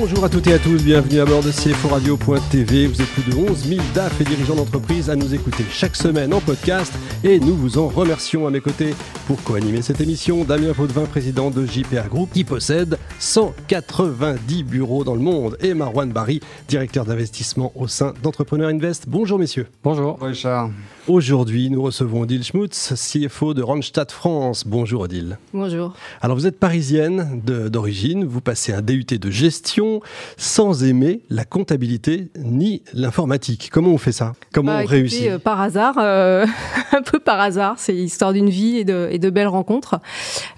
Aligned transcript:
Bonjour 0.00 0.24
à 0.24 0.30
toutes 0.30 0.46
et 0.46 0.54
à 0.54 0.58
tous, 0.58 0.82
bienvenue 0.82 1.20
à 1.20 1.26
bord 1.26 1.42
de 1.42 1.50
CFORadio.tv. 1.50 2.86
Vous 2.86 3.02
êtes 3.02 3.08
plus 3.08 3.30
de 3.30 3.36
11 3.36 3.66
000 3.66 3.82
DAF 3.94 4.18
et 4.18 4.24
dirigeants 4.24 4.54
d'entreprise 4.54 5.10
à 5.10 5.14
nous 5.14 5.34
écouter 5.34 5.62
chaque 5.70 5.94
semaine 5.94 6.32
en 6.32 6.40
podcast 6.40 6.90
et 7.22 7.38
nous 7.38 7.54
vous 7.54 7.76
en 7.76 7.88
remercions 7.88 8.46
à 8.46 8.50
mes 8.50 8.62
côtés 8.62 8.94
pour 9.26 9.42
co-animer 9.42 9.82
cette 9.82 10.00
émission. 10.00 10.44
Damien 10.44 10.72
Potvin, 10.72 11.04
président 11.04 11.50
de 11.50 11.66
JPA 11.66 12.08
Group, 12.08 12.30
qui 12.32 12.44
possède 12.44 12.96
190 13.18 14.62
bureaux 14.64 15.04
dans 15.04 15.14
le 15.14 15.20
monde 15.20 15.58
et 15.60 15.74
Marwan 15.74 16.10
Barry, 16.10 16.40
directeur 16.66 17.04
d'investissement 17.04 17.70
au 17.74 17.86
sein 17.86 18.14
d'Entrepreneur 18.22 18.70
Invest. 18.70 19.04
Bonjour 19.06 19.38
messieurs. 19.38 19.66
Bonjour. 19.84 20.18
Richard. 20.22 20.70
Aujourd'hui, 21.08 21.70
nous 21.70 21.82
recevons 21.82 22.22
Odile 22.22 22.44
Schmutz, 22.44 22.94
CFO 22.94 23.52
de 23.52 23.62
Randstad 23.62 24.10
France. 24.10 24.64
Bonjour 24.66 25.02
Odile. 25.02 25.38
Bonjour. 25.52 25.92
Alors 26.22 26.36
vous 26.36 26.46
êtes 26.46 26.58
parisienne 26.58 27.42
d'origine, 27.44 28.24
vous 28.24 28.40
passez 28.40 28.72
un 28.72 28.80
DUT 28.80 29.18
de 29.18 29.30
gestion 29.30 29.89
sans 30.36 30.84
aimer 30.84 31.20
la 31.30 31.44
comptabilité 31.44 32.28
ni 32.36 32.82
l'informatique. 32.92 33.70
Comment 33.72 33.90
on 33.90 33.98
fait 33.98 34.12
ça? 34.12 34.32
Comment 34.52 34.72
bah, 34.72 34.80
on 34.84 34.86
réussit? 34.86 35.28
euh, 35.28 35.38
Par 35.38 35.60
hasard, 35.60 35.94
euh, 35.98 36.46
un 36.92 37.02
peu 37.02 37.18
par 37.18 37.40
hasard. 37.40 37.74
C'est 37.78 37.92
l'histoire 37.92 38.32
d'une 38.32 38.50
vie 38.50 38.78
et 38.78 38.84
de, 38.84 39.08
et 39.10 39.18
de, 39.18 39.30
belles 39.30 39.46
rencontres. 39.48 40.00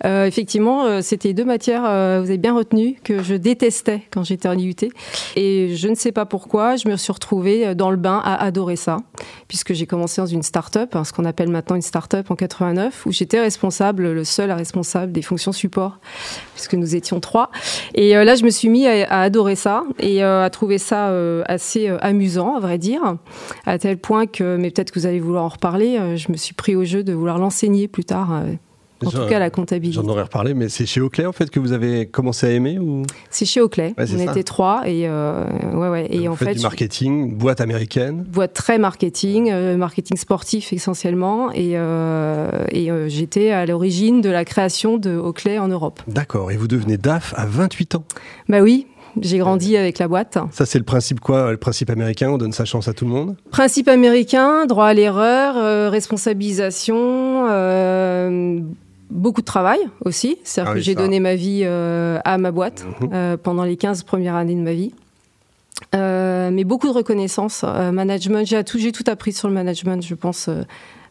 Euh, 0.05 0.27
effectivement, 0.27 0.85
euh, 0.85 1.01
c'était 1.03 1.33
deux 1.35 1.45
matières, 1.45 1.83
vous 1.83 2.29
avez 2.29 2.39
bien 2.39 2.55
retenu, 2.55 2.99
que 3.05 3.23
je 3.23 3.35
détestais 3.35 4.03
quand 4.11 4.25
j'étais 4.25 4.49
en 4.49 4.59
IUT. 4.59 4.75
Et 5.37 5.75
je 5.75 5.89
ne 5.89 5.95
sais 5.95 6.13
pas 6.13 6.27
pourquoi, 6.27 6.77
je 6.77 6.89
me 6.89 6.97
suis 6.97 7.13
retrouvée 7.13 7.75
dans 7.75 7.91
le 7.91 7.97
bain 7.97 8.21
à 8.25 8.43
adorer 8.43 8.77
ça, 8.77 8.99
puisque 9.49 9.73
j'ai 9.73 9.87
commencé 9.87 10.21
dans 10.21 10.27
une 10.27 10.43
start-up, 10.43 10.95
hein, 10.97 11.05
ce 11.05 11.13
qu'on 11.13 11.25
appelle 11.25 11.49
maintenant 11.49 11.77
une 11.77 11.83
start-up 11.83 12.31
en 12.31 12.37
89, 12.37 13.07
où 13.07 13.13
j'étais 13.13 13.41
responsable, 13.41 14.13
le 14.13 14.25
seul 14.25 14.51
responsable 14.53 15.13
des 15.13 15.23
fonctions 15.23 15.53
support, 15.53 15.99
puisque 16.55 16.75
nous 16.75 16.95
étions 16.97 17.21
trois. 17.21 17.51
Et 17.95 18.13
là, 18.15 18.35
je 18.35 18.45
me 18.45 18.51
suis 18.51 18.69
mis 18.69 18.87
à, 18.87 19.07
à 19.11 19.22
adorer 19.23 19.57
ça 19.57 19.85
et 19.99 20.23
à 20.23 20.49
trouver 20.51 20.79
ça 20.79 21.13
assez 21.47 21.89
amusant, 22.01 22.57
à 22.57 22.61
vrai 22.61 22.79
dire, 22.79 23.17
à 23.67 23.79
tel 23.79 23.99
point 23.99 24.27
que, 24.27 24.57
mais 24.57 24.71
peut-être 24.71 24.91
que 24.91 24.99
vous 24.99 25.07
allez 25.07 25.21
vouloir 25.21 25.45
en 25.45 25.49
reparler, 25.49 26.17
je 26.17 26.31
me 26.31 26.37
suis 26.37 26.55
pris 26.55 26.77
au 26.77 26.85
jeu 26.85 27.03
de 27.03 27.13
vouloir 27.13 27.39
l'enseigner 27.39 27.89
plus 27.89 28.05
tard. 28.05 28.43
En 29.07 29.11
tout 29.11 29.27
cas, 29.27 29.39
la 29.39 29.51
comptabilité. 29.51 30.01
J'en 30.01 30.09
aurais 30.09 30.23
reparlé, 30.23 30.55
mais 30.55 30.69
c'est 30.69 30.87
chez 30.87 31.01
Oakley 31.01 31.27
en 31.27 31.33
fait 31.33 31.51
que 31.51 31.61
vous 31.61 31.73
avez 31.73 32.07
commencé 32.07 32.47
à 32.47 32.51
aimer 32.51 32.79
ou? 32.79 33.03
C'est 33.31 33.45
chez 33.45 33.61
Oakley. 33.61 33.95
Ouais, 33.99 34.05
On 34.15 34.19
ça. 34.19 34.31
était 34.31 34.43
trois 34.43 34.83
et 34.87 35.09
euh, 35.09 35.45
ouais 35.75 35.89
ouais. 35.89 36.09
Et, 36.11 36.29
en 36.29 36.37
fait, 36.37 36.55
du 36.55 36.63
marketing, 36.63 37.35
boîte 37.37 37.61
américaine. 37.61 38.25
Boîte 38.29 38.55
très 38.55 38.79
marketing, 38.79 39.51
euh, 39.51 39.77
marketing 39.77 40.17
sportif 40.17 40.73
essentiellement, 40.73 41.51
et, 41.53 41.73
euh, 41.75 42.65
et 42.71 42.91
j'étais 43.09 43.51
à 43.51 43.67
l'origine 43.67 44.21
de 44.21 44.31
la 44.31 44.45
création 44.45 44.99
de 44.99 45.17
Oakley 45.17 45.59
en 45.59 45.69
Europe. 45.69 46.01
D'accord. 46.07 46.51
Et 46.51 46.57
vous 46.57 46.69
devenez 46.69 46.97
DAF 46.97 47.35
à 47.37 47.47
28 47.47 47.97
ans. 47.97 48.05
Bah 48.49 48.61
oui. 48.61 48.87
J'ai 49.21 49.39
grandi 49.39 49.77
avec 49.77 49.99
la 49.99 50.09
boîte. 50.09 50.39
Ça, 50.53 50.65
c'est 50.67 50.79
le 50.79 50.85
principe 50.85 51.21
quoi 51.21 51.51
Le 51.51 51.57
principe 51.59 51.91
américain, 51.91 52.31
on 52.31 52.39
donne 52.39 52.53
sa 52.53 52.65
chance 52.65 52.89
à 52.89 52.95
tout 52.95 53.05
le 53.05 53.11
monde 53.11 53.37
Principe 53.51 53.89
américain, 53.89 54.65
droit 54.67 54.87
à 54.87 54.95
l'erreur, 54.95 55.57
euh, 55.57 55.91
responsabilisation, 55.91 57.47
euh, 57.51 58.61
beaucoup 59.11 59.41
de 59.43 59.47
travail 59.47 59.81
aussi. 60.05 60.39
C'est-à-dire 60.45 60.71
Ah 60.71 60.75
que 60.75 60.79
oui, 60.79 60.85
j'ai 60.85 60.95
donné 60.95 61.21
ma 61.21 61.35
vie 61.35 61.63
euh, 61.65 62.19
à 62.25 62.39
ma 62.39 62.51
boîte 62.53 62.85
Mhm. 63.01 63.37
pendant 63.39 63.65
les 63.65 63.77
15 63.77 64.03
premières 64.05 64.35
années 64.37 64.55
de 64.55 64.61
ma 64.63 64.73
vie. 64.73 64.93
Mais 65.95 66.65
beaucoup 66.65 66.87
de 66.89 66.93
reconnaissance, 66.93 67.65
management. 67.65 68.47
J'ai 68.47 68.63
tout, 68.65 68.79
tout 68.93 69.05
appris 69.11 69.33
sur 69.33 69.49
le 69.49 69.55
management, 69.55 70.03
je 70.05 70.15
pense, 70.15 70.49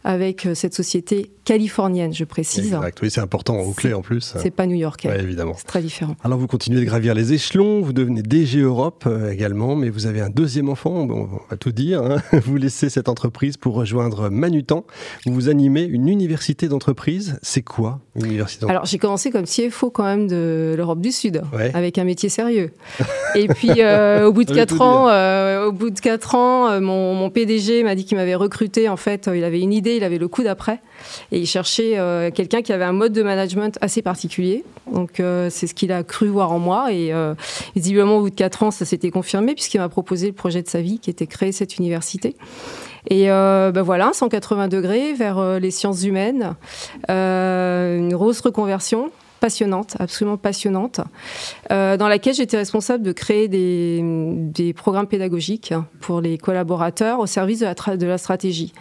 avec 0.03 0.47
cette 0.55 0.73
société 0.73 1.29
californienne, 1.51 2.13
je 2.13 2.23
précise. 2.23 2.67
Exact. 2.73 2.99
Oui, 3.01 3.11
c'est 3.11 3.19
important. 3.19 3.59
Oakley 3.59 3.91
en 3.93 4.01
plus. 4.01 4.35
C'est 4.37 4.51
pas 4.51 4.65
new-yorkais. 4.65 5.09
Ouais, 5.09 5.19
évidemment. 5.19 5.53
C'est 5.57 5.67
très 5.67 5.81
différent. 5.81 6.15
Alors 6.23 6.39
vous 6.39 6.47
continuez 6.47 6.79
de 6.79 6.85
gravir 6.85 7.13
les 7.13 7.33
échelons, 7.33 7.81
vous 7.81 7.91
devenez 7.91 8.21
DG 8.21 8.61
Europe 8.61 9.03
euh, 9.05 9.31
également, 9.31 9.75
mais 9.75 9.89
vous 9.89 10.05
avez 10.05 10.21
un 10.21 10.29
deuxième 10.29 10.69
enfant, 10.69 11.05
bon, 11.05 11.27
on 11.29 11.49
va 11.49 11.57
tout 11.57 11.73
dire, 11.73 12.01
hein. 12.03 12.21
vous 12.45 12.55
laissez 12.55 12.89
cette 12.89 13.09
entreprise 13.09 13.57
pour 13.57 13.73
rejoindre 13.75 14.29
Manutan, 14.29 14.85
où 15.25 15.33
vous 15.33 15.49
animez 15.49 15.83
une 15.83 16.07
université 16.07 16.69
d'entreprise. 16.69 17.37
C'est 17.41 17.63
quoi 17.63 17.99
une 18.15 18.27
université 18.27 18.61
d'entreprise? 18.61 18.71
Alors 18.77 18.85
j'ai 18.85 18.97
commencé 18.97 19.29
comme 19.29 19.43
CFO 19.43 19.89
quand 19.89 20.05
même 20.05 20.27
de 20.27 20.73
l'Europe 20.77 21.01
du 21.01 21.11
Sud, 21.11 21.41
Ouais. 21.53 21.71
avec 21.73 21.97
un 21.97 22.05
métier 22.05 22.29
sérieux. 22.29 22.71
Et 23.35 23.49
puis 23.49 23.71
euh, 23.79 24.25
au 24.25 24.31
bout 24.31 24.43
de 24.45 24.49
Ça 24.49 24.53
veut 24.53 24.59
quatre 24.61 24.77
tout 24.77 24.83
ans, 24.83 25.09
euh, 25.09 25.65
au 25.65 25.73
bout 25.73 25.89
de 25.89 25.99
quatre 25.99 26.33
ans, 26.35 26.79
mon, 26.79 27.13
mon 27.13 27.29
PDG 27.29 27.83
m'a 27.83 27.95
dit 27.95 28.05
qu'il 28.05 28.15
m'avait 28.15 28.35
recruté. 28.35 28.87
En 28.87 28.97
fait, 28.97 29.29
il 29.35 29.43
avait 29.43 29.59
une 29.59 29.73
idée, 29.73 29.97
il 29.97 30.03
avait 30.05 30.17
le 30.17 30.29
coup 30.29 30.43
d'après, 30.43 30.79
et 31.33 31.40
il 31.41 31.47
cherchait 31.47 31.97
euh, 31.97 32.31
quelqu'un 32.31 32.61
qui 32.61 32.71
avait 32.71 32.83
un 32.83 32.93
mode 32.93 33.13
de 33.13 33.23
management 33.23 33.77
assez 33.81 34.01
particulier. 34.01 34.63
Donc 34.91 35.19
euh, 35.19 35.49
c'est 35.49 35.67
ce 35.67 35.73
qu'il 35.73 35.91
a 35.91 36.03
cru 36.03 36.27
voir 36.27 36.51
en 36.51 36.59
moi, 36.59 36.93
et 36.93 37.11
euh, 37.13 37.33
visiblement 37.75 38.17
au 38.17 38.21
bout 38.21 38.29
de 38.29 38.35
quatre 38.35 38.63
ans, 38.63 38.71
ça 38.71 38.85
s'était 38.85 39.11
confirmé 39.11 39.53
puisqu'il 39.53 39.79
m'a 39.79 39.89
proposé 39.89 40.27
le 40.27 40.33
projet 40.33 40.61
de 40.61 40.67
sa 40.67 40.81
vie, 40.81 40.99
qui 40.99 41.09
était 41.09 41.27
créer 41.27 41.51
cette 41.51 41.77
université. 41.77 42.35
Et 43.09 43.25
ben 43.27 43.81
voilà, 43.81 44.11
180 44.13 44.67
degrés 44.67 45.13
vers 45.13 45.59
les 45.59 45.71
sciences 45.71 46.03
humaines, 46.03 46.55
une 47.09 48.13
grosse 48.13 48.41
reconversion 48.41 49.09
passionnante, 49.41 49.97
absolument 49.99 50.37
passionnante, 50.37 51.01
euh, 51.71 51.97
dans 51.97 52.07
laquelle 52.07 52.35
j'étais 52.35 52.55
responsable 52.55 53.03
de 53.03 53.11
créer 53.11 53.49
des, 53.49 54.73
programmes 54.73 55.07
pédagogiques 55.07 55.73
pour 55.99 56.21
les 56.21 56.37
collaborateurs 56.37 57.19
au 57.19 57.25
service 57.25 57.59
de 57.59 57.65
la, 57.65 57.97
de 57.97 58.05
la 58.05 58.17
stratégie. 58.17 58.71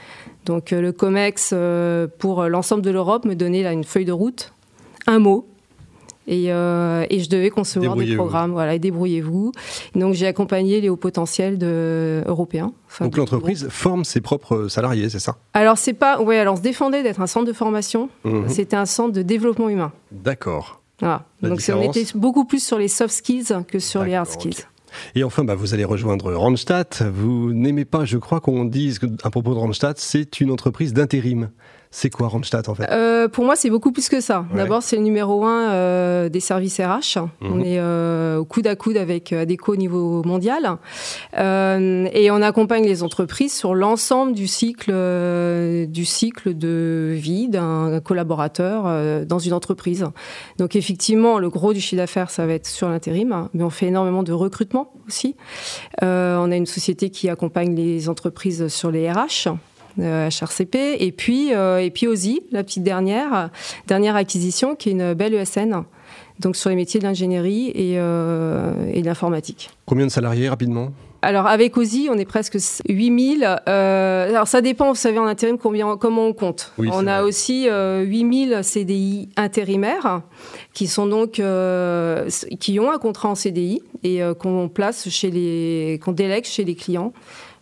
Donc 0.44 0.72
euh, 0.72 0.80
le 0.80 0.92
COMEX 0.92 1.50
euh, 1.52 2.06
pour 2.18 2.44
l'ensemble 2.44 2.82
de 2.82 2.90
l'Europe 2.90 3.24
me 3.24 3.34
donnait 3.34 3.62
là 3.62 3.72
une 3.72 3.84
feuille 3.84 4.04
de 4.04 4.12
route, 4.12 4.52
un 5.06 5.18
mot, 5.18 5.48
et, 6.30 6.52
euh, 6.52 7.04
et, 7.10 7.18
je 7.18 7.28
devais 7.28 7.50
concevoir 7.50 7.96
des 7.96 8.14
programmes. 8.14 8.52
Voilà, 8.52 8.74
et 8.74 8.78
débrouillez-vous. 8.78 9.50
Donc 9.96 10.14
j'ai 10.14 10.28
accompagné 10.28 10.80
les 10.80 10.88
hauts 10.88 10.96
potentiels 10.96 11.58
de, 11.58 12.22
européens. 12.26 12.72
Enfin, 12.86 13.06
Donc 13.06 13.16
l'entreprise 13.16 13.66
forme 13.68 14.04
ses 14.04 14.20
propres 14.20 14.68
salariés, 14.68 15.08
c'est 15.08 15.18
ça? 15.18 15.38
Alors 15.54 15.76
c'est 15.76 15.92
pas, 15.92 16.22
ouais, 16.22 16.38
alors 16.38 16.54
on 16.54 16.56
se 16.56 16.62
défendait 16.62 17.02
d'être 17.02 17.20
un 17.20 17.26
centre 17.26 17.46
de 17.46 17.52
formation. 17.52 18.08
Mhm. 18.24 18.48
C'était 18.48 18.76
un 18.76 18.86
centre 18.86 19.12
de 19.12 19.22
développement 19.22 19.68
humain. 19.68 19.90
D'accord. 20.12 20.80
Voilà. 21.00 21.24
Donc 21.42 21.60
on 21.74 21.82
était 21.82 22.06
beaucoup 22.14 22.44
plus 22.44 22.64
sur 22.64 22.78
les 22.78 22.88
soft 22.88 23.12
skills 23.12 23.52
que 23.66 23.80
sur 23.80 24.04
les 24.04 24.14
hard 24.14 24.28
skills. 24.28 24.66
Et 25.14 25.24
enfin, 25.24 25.44
bah, 25.44 25.54
vous 25.54 25.74
allez 25.74 25.84
rejoindre 25.84 26.32
Randstad. 26.32 27.10
Vous 27.12 27.52
n'aimez 27.52 27.84
pas, 27.84 28.04
je 28.04 28.18
crois 28.18 28.40
qu'on 28.40 28.64
dise 28.64 29.00
à 29.24 29.30
propos 29.30 29.54
de 29.54 29.58
Randstad, 29.58 29.98
c'est 29.98 30.40
une 30.40 30.50
entreprise 30.50 30.92
d'intérim. 30.92 31.50
C'est 31.92 32.08
quoi 32.08 32.28
Randstad 32.28 32.68
en 32.68 32.74
fait 32.76 32.88
euh, 32.92 33.26
Pour 33.26 33.44
moi, 33.44 33.56
c'est 33.56 33.68
beaucoup 33.68 33.90
plus 33.90 34.08
que 34.08 34.20
ça. 34.20 34.46
Ouais. 34.52 34.58
D'abord, 34.58 34.80
c'est 34.80 34.94
le 34.94 35.02
numéro 35.02 35.44
un 35.44 35.70
euh, 35.70 36.28
des 36.28 36.38
services 36.38 36.80
RH. 36.80 37.18
Mhm. 37.18 37.52
On 37.52 37.60
est 37.60 37.80
euh, 37.80 38.44
coude 38.44 38.68
à 38.68 38.76
coude 38.76 38.96
avec 38.96 39.32
Adecco 39.32 39.72
au 39.72 39.76
niveau 39.76 40.22
mondial. 40.22 40.76
Euh, 41.36 42.08
et 42.12 42.30
on 42.30 42.42
accompagne 42.42 42.84
les 42.84 43.02
entreprises 43.02 43.52
sur 43.52 43.74
l'ensemble 43.74 44.34
du 44.34 44.46
cycle, 44.46 44.92
euh, 44.94 45.84
du 45.86 46.04
cycle 46.04 46.56
de 46.56 47.12
vie 47.16 47.48
d'un 47.48 47.98
collaborateur 47.98 48.84
euh, 48.86 49.24
dans 49.24 49.40
une 49.40 49.52
entreprise. 49.52 50.06
Donc 50.58 50.76
effectivement, 50.76 51.40
le 51.40 51.50
gros 51.50 51.72
du 51.72 51.80
chiffre 51.80 52.00
d'affaires, 52.00 52.30
ça 52.30 52.46
va 52.46 52.52
être 52.52 52.68
sur 52.68 52.88
l'intérim, 52.88 53.48
mais 53.52 53.64
on 53.64 53.70
fait 53.70 53.86
énormément 53.86 54.22
de 54.22 54.32
recrutement 54.32 54.92
aussi. 55.08 55.34
Euh, 56.04 56.38
on 56.38 56.52
a 56.52 56.56
une 56.56 56.66
société 56.66 57.10
qui 57.10 57.28
accompagne 57.28 57.74
les 57.74 58.08
entreprises 58.08 58.68
sur 58.68 58.92
les 58.92 59.10
RH. 59.10 59.48
HRCP 59.98 60.96
et 60.98 61.12
puis 61.12 61.54
euh, 61.54 61.78
et 61.78 61.90
puis 61.90 62.06
OSI, 62.06 62.42
la 62.52 62.62
petite 62.62 62.82
dernière 62.82 63.50
dernière 63.86 64.16
acquisition 64.16 64.74
qui 64.74 64.90
est 64.90 64.92
une 64.92 65.14
belle 65.14 65.34
ESN 65.34 65.84
donc 66.40 66.56
sur 66.56 66.70
les 66.70 66.76
métiers 66.76 66.98
de 66.98 67.04
l'ingénierie 67.04 67.68
et, 67.74 67.98
euh, 67.98 68.72
et 68.92 69.02
de 69.02 69.06
l'informatique. 69.06 69.70
Combien 69.86 70.06
de 70.06 70.10
salariés 70.10 70.48
rapidement? 70.48 70.90
Alors 71.22 71.46
avec 71.46 71.76
OSI, 71.76 72.08
on 72.10 72.16
est 72.16 72.24
presque 72.24 72.56
8000. 72.88 73.58
Euh, 73.68 74.28
alors 74.30 74.48
ça 74.48 74.62
dépend, 74.62 74.88
vous 74.88 74.94
savez, 74.94 75.18
en 75.18 75.26
intérim, 75.26 75.58
combien, 75.58 75.98
comment 75.98 76.26
on 76.26 76.32
compte. 76.32 76.72
Oui, 76.78 76.88
on 76.90 77.06
a 77.06 77.20
vrai. 77.20 77.28
aussi 77.28 77.68
euh, 77.68 78.02
8000 78.02 78.60
CDI 78.62 79.28
intérimaires 79.36 80.22
qui 80.72 80.86
sont 80.86 81.06
donc 81.06 81.38
euh, 81.38 82.28
qui 82.58 82.80
ont 82.80 82.90
un 82.90 82.98
contrat 82.98 83.28
en 83.28 83.34
CDI 83.34 83.82
et 84.02 84.22
qu'on 84.38 84.70
place 84.70 85.10
chez 85.10 85.30
les, 85.30 86.00
qu'on 86.02 86.12
délègue 86.12 86.46
chez 86.46 86.64
les 86.64 86.74
clients. 86.74 87.12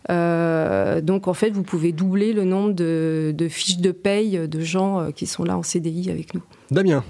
Euh, 0.09 1.01
donc 1.01 1.27
en 1.27 1.33
fait, 1.33 1.51
vous 1.51 1.63
pouvez 1.63 1.91
doubler 1.91 2.33
le 2.33 2.43
nombre 2.43 2.73
de, 2.73 3.33
de, 3.35 3.47
fiches 3.47 3.77
de 3.77 3.91
paye 3.91 4.47
de 4.47 4.59
gens 4.61 4.99
euh, 4.99 5.11
qui 5.11 5.27
sont 5.27 5.43
là 5.43 5.57
en 5.57 5.63
CDI 5.63 6.09
avec 6.09 6.33
nous. 6.33 6.41
Damien. 6.71 7.03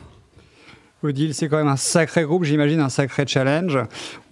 Odile, 1.02 1.34
c'est 1.34 1.48
quand 1.48 1.56
même 1.56 1.70
un 1.70 1.78
sacré 1.78 2.24
groupe, 2.24 2.44
j'imagine, 2.44 2.82
un 2.82 2.90
sacré 2.90 3.24
challenge. 3.26 3.80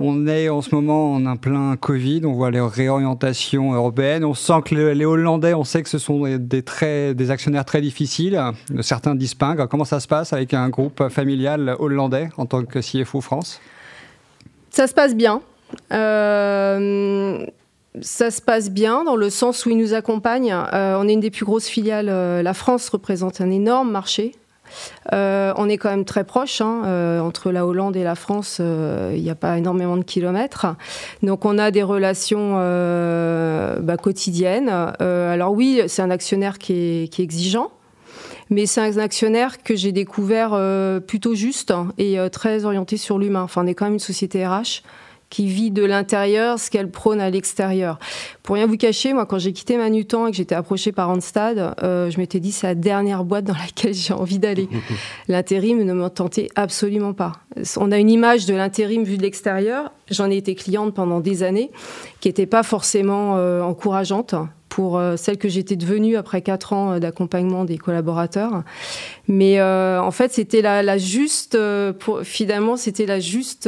On 0.02 0.28
est 0.28 0.50
en 0.50 0.62
ce 0.62 0.76
moment 0.76 1.14
en 1.14 1.26
un 1.26 1.38
plein 1.38 1.78
Covid, 1.78 2.24
on 2.26 2.34
voit 2.34 2.52
les 2.52 2.60
réorientations 2.60 3.72
européennes, 3.72 4.26
on 4.26 4.34
sent 4.34 4.62
que 4.66 4.76
les 4.76 5.06
Hollandais, 5.06 5.54
on 5.54 5.64
sait 5.64 5.82
que 5.82 5.88
ce 5.88 5.98
sont 5.98 6.28
des, 6.38 6.64
très, 6.64 7.14
des 7.14 7.32
actionnaires 7.32 7.64
très 7.64 7.80
difficiles, 7.80 8.38
certains 8.82 9.16
distinguent. 9.16 9.66
Comment 9.68 9.86
ça 9.86 10.02
se 10.02 10.10
passe 10.10 10.34
avec 10.34 10.54
un 10.54 10.68
groupe 10.68 11.08
familial 11.08 11.74
hollandais 11.80 12.28
en 12.36 12.46
tant 12.46 12.66
que 12.66 12.80
CFO 12.80 13.22
France? 13.22 13.62
Ça 14.70 14.88
se 14.88 14.94
passe 14.94 15.16
bien. 15.16 15.42
Euh, 15.94 17.46
ça 18.02 18.32
se 18.32 18.42
passe 18.42 18.70
bien 18.70 19.04
dans 19.04 19.16
le 19.16 19.30
sens 19.30 19.66
où 19.66 19.70
ils 19.70 19.78
nous 19.78 19.94
accompagnent. 19.94 20.56
on 20.74 21.08
est 21.08 21.14
une 21.14 21.20
des 21.20 21.32
plus 21.32 21.46
grosses 21.46 21.68
filiales. 21.68 22.08
la 22.08 22.54
France 22.54 22.90
représente 22.90 23.42
un 23.42 23.52
énorme 23.52 23.92
marché. 23.92 24.34
on 25.12 25.70
est 25.70 25.78
quand 25.78 25.90
même 25.90 26.06
très 26.06 26.24
proche, 26.24 26.62
hein. 26.62 27.22
entre 27.24 27.52
la 27.52 27.66
Hollande 27.66 27.96
et 27.96 28.04
la 28.04 28.16
France, 28.16 28.60
il 28.60 29.22
n'y 29.22 29.30
a 29.30 29.36
pas 29.36 29.58
énormément 29.58 29.98
de 29.98 30.04
kilomètres. 30.04 30.68
Donc 31.24 31.46
on 31.46 31.58
a 31.58 31.72
des 31.72 31.84
relations 31.84 32.54
bah, 32.54 33.98
quotidiennes. 33.98 34.70
alors 34.70 35.54
oui, 35.54 35.82
c'est 35.88 36.02
un 36.02 36.12
actionnaire 36.12 36.58
qui 36.58 36.74
est 36.74 37.20
exigeant, 37.20 37.72
mais 38.50 38.66
c'est 38.66 38.82
un 38.82 38.98
actionnaire 38.98 39.62
que 39.62 39.76
j'ai 39.76 39.92
découvert 39.92 40.52
euh, 40.54 41.00
plutôt 41.00 41.36
juste 41.36 41.74
et 41.98 42.20
euh, 42.20 42.30
très 42.30 42.66
orienté 42.66 42.98
sur 42.98 43.20
l'humain. 43.20 43.42
Enfin, 43.44 43.64
on 43.64 43.68
est 43.68 43.74
quand 43.74 43.86
même 43.86 43.96
une 43.96 44.00
société 44.00 44.46
RH 44.46 44.84
qui 45.30 45.48
vit 45.48 45.72
de 45.72 45.84
l'intérieur 45.84 46.60
ce 46.60 46.70
qu'elle 46.70 46.90
prône 46.90 47.20
à 47.20 47.30
l'extérieur. 47.30 48.00
Pour 48.44 48.56
rien 48.56 48.66
vous 48.66 48.78
cacher, 48.78 49.14
moi, 49.14 49.26
quand 49.26 49.40
j'ai 49.40 49.54
quitté 49.54 49.78
Manutan 49.78 50.28
et 50.28 50.32
que 50.32 50.38
j'étais 50.38 50.56
approchée 50.56 50.92
par 50.92 51.08
Randstad, 51.08 51.76
euh, 51.84 52.10
je 52.10 52.18
m'étais 52.18 52.40
dit 52.40 52.52
c'est 52.52 52.68
la 52.68 52.76
dernière 52.76 53.24
boîte 53.24 53.46
dans 53.46 53.54
laquelle 53.54 53.94
j'ai 53.94 54.14
envie 54.14 54.40
d'aller. 54.40 54.70
L'intérim 55.28 55.84
ne 55.84 55.94
me 55.94 56.10
tentait 56.10 56.50
absolument 56.56 57.14
pas. 57.14 57.34
On 57.78 57.92
a 57.92 57.98
une 57.98 58.10
image 58.10 58.46
de 58.46 58.54
l'intérim 58.54 59.04
vue 59.04 59.18
de 59.18 59.24
l'extérieur. 59.24 59.92
J'en 60.10 60.30
ai 60.30 60.38
été 60.38 60.56
cliente 60.56 60.94
pendant 60.94 61.20
des 61.20 61.44
années, 61.44 61.72
qui 62.22 62.30
n'était 62.30 62.46
pas 62.46 62.64
forcément 62.64 63.34
encourageante 63.64 64.36
pour 64.78 65.00
euh, 65.00 65.18
celle 65.18 65.40
que 65.40 65.50
j'étais 65.50 65.76
devenue 65.76 66.18
après 66.18 66.44
quatre 66.44 66.72
ans 66.72 66.92
euh, 66.92 67.00
d'accompagnement 67.00 67.66
des 67.66 67.80
collaborateurs. 67.80 68.62
Mais 69.28 69.60
euh, 69.60 70.00
en 70.00 70.12
fait, 70.12 70.32
c'était 70.32 70.62
la, 70.62 71.00
juste, 71.00 71.58
pour, 71.98 72.22
finalement, 72.22 72.78
c'était 72.78 73.08
la 73.08 73.20
juste 73.20 73.68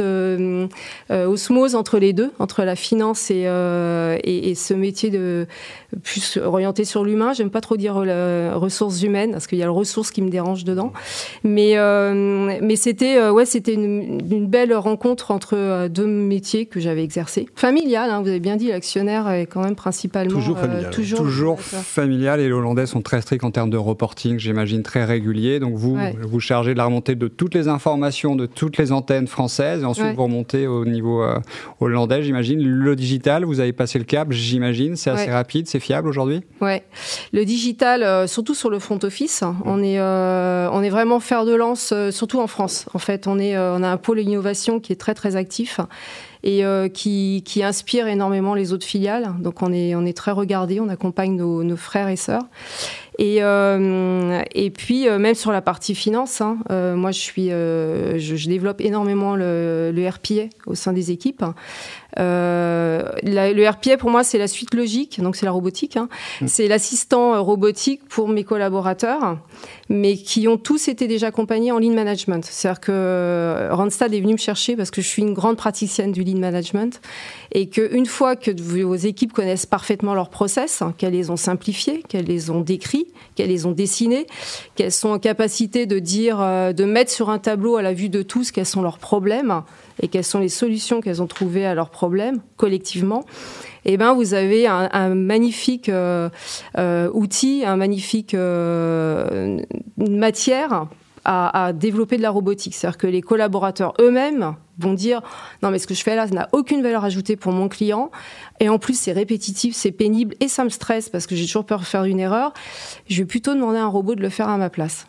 osmose 1.10 1.74
entre 1.74 1.98
les 1.98 2.12
deux, 2.12 2.30
entre 2.38 2.62
la 2.62 2.76
finance 2.76 3.30
et, 3.30 3.42
et, 3.42 4.54
ce 4.54 4.72
métier 4.72 5.10
de 5.10 5.46
plus 6.02 6.38
orienté 6.38 6.84
sur 6.84 7.04
l'humain. 7.04 7.34
J'aime 7.34 7.50
pas 7.50 7.60
trop 7.60 7.76
dire 7.76 7.96
ressources 7.96 9.02
humaines 9.02 9.32
parce 9.32 9.46
qu'il 9.46 9.58
y 9.58 9.62
a 9.62 9.66
le 9.66 9.70
ressource 9.70 10.10
qui 10.12 10.22
me 10.22 10.30
dérange 10.30 10.64
dedans. 10.64 10.94
Mais 11.44 11.74
mais 12.62 12.76
c'était 12.76 13.28
ouais, 13.28 13.44
c'était 13.44 13.74
une, 13.74 14.20
une, 14.30 14.46
belle 14.46 14.72
rencontre 14.72 15.30
entre 15.30 15.88
deux 15.88 16.06
métiers 16.06 16.64
que 16.64 16.80
j'avais 16.80 17.04
exercés. 17.04 17.46
Familial, 17.54 18.08
hein, 18.08 18.22
vous 18.22 18.28
avez 18.28 18.40
bien 18.40 18.56
dit, 18.56 18.68
l'actionnaire 18.68 19.28
est 19.28 19.46
quand 19.46 19.62
même 19.62 19.76
principalement 19.76 20.40
toujours 20.40 20.58
familial 20.58 20.90
toujours, 21.04 21.60
familial 21.60 22.40
et 22.40 22.46
les 22.46 22.52
Hollandais 22.52 22.86
sont 22.86 23.02
très 23.02 23.20
stricts 23.20 23.44
en 23.44 23.50
termes 23.50 23.70
de 23.70 23.76
reporting, 23.76 24.38
j'imagine 24.38 24.82
très 24.82 25.04
régulier. 25.04 25.60
Donc 25.60 25.74
vous, 25.74 25.98
vous 26.22 26.40
chargez 26.40 26.72
de 26.72 26.78
la 26.78 26.86
remontée 26.86 27.14
de 27.14 27.28
toutes 27.28 27.54
les 27.54 27.68
informations 27.68 28.36
de 28.36 28.46
toutes 28.46 28.78
les 28.78 28.92
antennes 28.92 29.26
françaises 29.26 29.82
et 29.82 29.84
ensuite 29.84 30.14
vous 30.14 30.22
remontez 30.22 30.66
au 30.66 30.84
niveau 30.84 31.22
euh, 31.22 31.38
hollandais, 31.80 32.22
j'imagine. 32.22 32.62
Le 32.62 32.96
digital, 32.96 33.44
vous 33.44 33.60
avez 33.60 33.72
passé 33.72 33.98
le 33.98 34.04
cap, 34.04 34.32
j'imagine, 34.32 34.96
c'est 34.96 35.10
assez 35.10 35.30
rapide, 35.30 35.66
c'est 35.66 35.80
fiable 35.80 36.08
aujourd'hui? 36.08 36.42
Ouais, 36.60 36.84
le 37.32 37.44
digital, 37.44 38.02
euh, 38.02 38.26
surtout 38.26 38.54
sur 38.54 38.70
le 38.70 38.78
front 38.78 38.98
office, 39.02 39.42
on 39.64 39.82
est, 39.82 39.98
euh, 39.98 40.68
on 40.72 40.82
est 40.82 40.90
vraiment 40.90 41.20
fer 41.20 41.44
de 41.44 41.54
lance, 41.54 41.92
surtout 42.10 42.40
en 42.40 42.46
France. 42.46 42.86
En 42.94 42.98
fait, 42.98 43.26
on, 43.26 43.38
est, 43.38 43.56
on 43.56 43.82
a 43.82 43.88
un 43.88 43.96
pôle 43.96 44.20
innovation 44.20 44.80
qui 44.80 44.92
est 44.92 44.96
très 44.96 45.14
très 45.14 45.36
actif 45.36 45.80
et 46.42 46.64
euh, 46.64 46.88
qui, 46.88 47.42
inspire 47.62 48.06
énormément 48.06 48.54
les 48.54 48.72
autres 48.72 48.86
filiales. 48.86 49.34
Donc 49.40 49.62
on 49.62 49.72
est, 49.72 49.94
on 49.94 50.04
est 50.06 50.16
très 50.16 50.30
regardé, 50.30 50.80
on 50.80 50.88
accompagne 50.88 51.36
nos, 51.36 51.62
nos 51.62 51.76
frères 51.76 52.08
et 52.08 52.16
sœurs. 52.16 52.44
Et, 53.20 53.42
euh, 53.42 54.40
et 54.54 54.70
puis, 54.70 55.06
euh, 55.06 55.18
même 55.18 55.34
sur 55.34 55.52
la 55.52 55.60
partie 55.60 55.94
finance, 55.94 56.40
hein, 56.40 56.56
euh, 56.70 56.96
moi, 56.96 57.10
je, 57.10 57.18
suis, 57.18 57.50
je, 57.50 58.16
je, 58.18 58.48
développe 58.48 58.80
énormément 58.80 59.36
le, 59.36 59.92
le, 59.94 60.08
RPA 60.08 60.48
au 60.66 60.74
sein 60.74 60.94
des 60.94 61.10
équipes. 61.10 61.44
La, 62.16 63.12
le 63.22 63.68
RPA, 63.68 63.98
pour 63.98 64.08
moi, 64.08 64.24
c'est 64.24 64.38
la 64.38 64.48
suite 64.48 64.72
logique, 64.72 65.20
donc 65.20 65.36
c'est 65.36 65.44
la 65.44 65.52
robotique. 65.52 65.98
Hein. 65.98 66.08
Mmh. 66.40 66.48
C'est 66.48 66.66
l'assistant 66.66 67.44
robotique 67.44 68.08
pour 68.08 68.26
mes 68.28 68.42
collaborateurs, 68.42 69.36
mais 69.90 70.16
qui 70.16 70.48
ont 70.48 70.56
tous 70.56 70.88
été 70.88 71.06
déjà 71.06 71.26
accompagnés 71.26 71.72
en 71.72 71.78
lean 71.78 71.92
management. 71.92 72.42
C'est-à-dire 72.46 72.80
que 72.80 73.68
Randstad 73.70 74.14
est 74.14 74.20
venu 74.20 74.32
me 74.32 74.38
chercher 74.38 74.76
parce 74.76 74.90
que 74.90 75.02
je 75.02 75.06
suis 75.06 75.22
une 75.22 75.34
grande 75.34 75.58
praticienne 75.58 76.12
du 76.12 76.24
lean 76.24 76.38
management 76.38 77.02
et 77.52 77.68
qu'une 77.68 78.06
fois 78.06 78.34
que 78.34 78.50
vos 78.62 78.94
équipes 78.94 79.34
connaissent 79.34 79.66
parfaitement 79.66 80.14
leurs 80.14 80.30
process, 80.30 80.80
hein, 80.80 80.94
qu'elles 80.96 81.12
les 81.12 81.28
ont 81.28 81.36
simplifiés, 81.36 82.02
qu'elles 82.08 82.26
les 82.26 82.50
ont 82.50 82.60
décrits, 82.60 83.09
qu'elles 83.34 83.48
les 83.48 83.66
ont 83.66 83.72
dessinés, 83.72 84.26
qu'elles 84.74 84.92
sont 84.92 85.10
en 85.10 85.18
capacité 85.18 85.86
de 85.86 85.98
dire, 85.98 86.40
euh, 86.40 86.72
de 86.72 86.84
mettre 86.84 87.10
sur 87.10 87.30
un 87.30 87.38
tableau 87.38 87.76
à 87.76 87.82
la 87.82 87.92
vue 87.92 88.08
de 88.08 88.22
tous 88.22 88.50
quels 88.50 88.66
sont 88.66 88.82
leurs 88.82 88.98
problèmes 88.98 89.62
et 90.02 90.08
quelles 90.08 90.24
sont 90.24 90.38
les 90.38 90.48
solutions 90.48 91.00
qu'elles 91.00 91.22
ont 91.22 91.26
trouvées 91.26 91.66
à 91.66 91.74
leurs 91.74 91.90
problèmes 91.90 92.40
collectivement, 92.56 93.24
eh 93.84 93.96
ben 93.96 94.14
vous 94.14 94.34
avez 94.34 94.66
un, 94.66 95.14
magnifique 95.14 95.88
euh, 95.88 96.28
euh, 96.78 97.10
outil, 97.12 97.64
un 97.64 97.76
magnifique 97.76 98.36
matière 99.96 100.86
à, 101.24 101.66
à, 101.66 101.72
développer 101.72 102.16
de 102.16 102.22
la 102.22 102.30
robotique. 102.30 102.74
C'est-à-dire 102.74 102.98
que 102.98 103.06
les 103.06 103.22
collaborateurs 103.22 103.94
eux-mêmes 104.00 104.54
vont 104.80 104.94
dire 104.94 105.22
non 105.62 105.70
mais 105.70 105.78
ce 105.78 105.86
que 105.86 105.94
je 105.94 106.02
fais 106.02 106.16
là 106.16 106.26
n'a 106.26 106.48
aucune 106.52 106.82
valeur 106.82 107.04
ajoutée 107.04 107.36
pour 107.36 107.52
mon 107.52 107.68
client 107.68 108.10
et 108.58 108.68
en 108.68 108.78
plus 108.78 108.98
c'est 108.98 109.12
répétitif, 109.12 109.74
c'est 109.74 109.92
pénible 109.92 110.34
et 110.40 110.48
ça 110.48 110.64
me 110.64 110.68
stresse 110.68 111.08
parce 111.08 111.26
que 111.26 111.34
j'ai 111.34 111.46
toujours 111.46 111.64
peur 111.64 111.80
de 111.80 111.84
faire 111.84 112.04
une 112.04 112.20
erreur. 112.20 112.52
Je 113.08 113.22
vais 113.22 113.26
plutôt 113.26 113.54
demander 113.54 113.78
à 113.78 113.84
un 113.84 113.88
robot 113.88 114.14
de 114.14 114.22
le 114.22 114.28
faire 114.28 114.48
à 114.48 114.56
ma 114.58 114.70
place. 114.70 115.06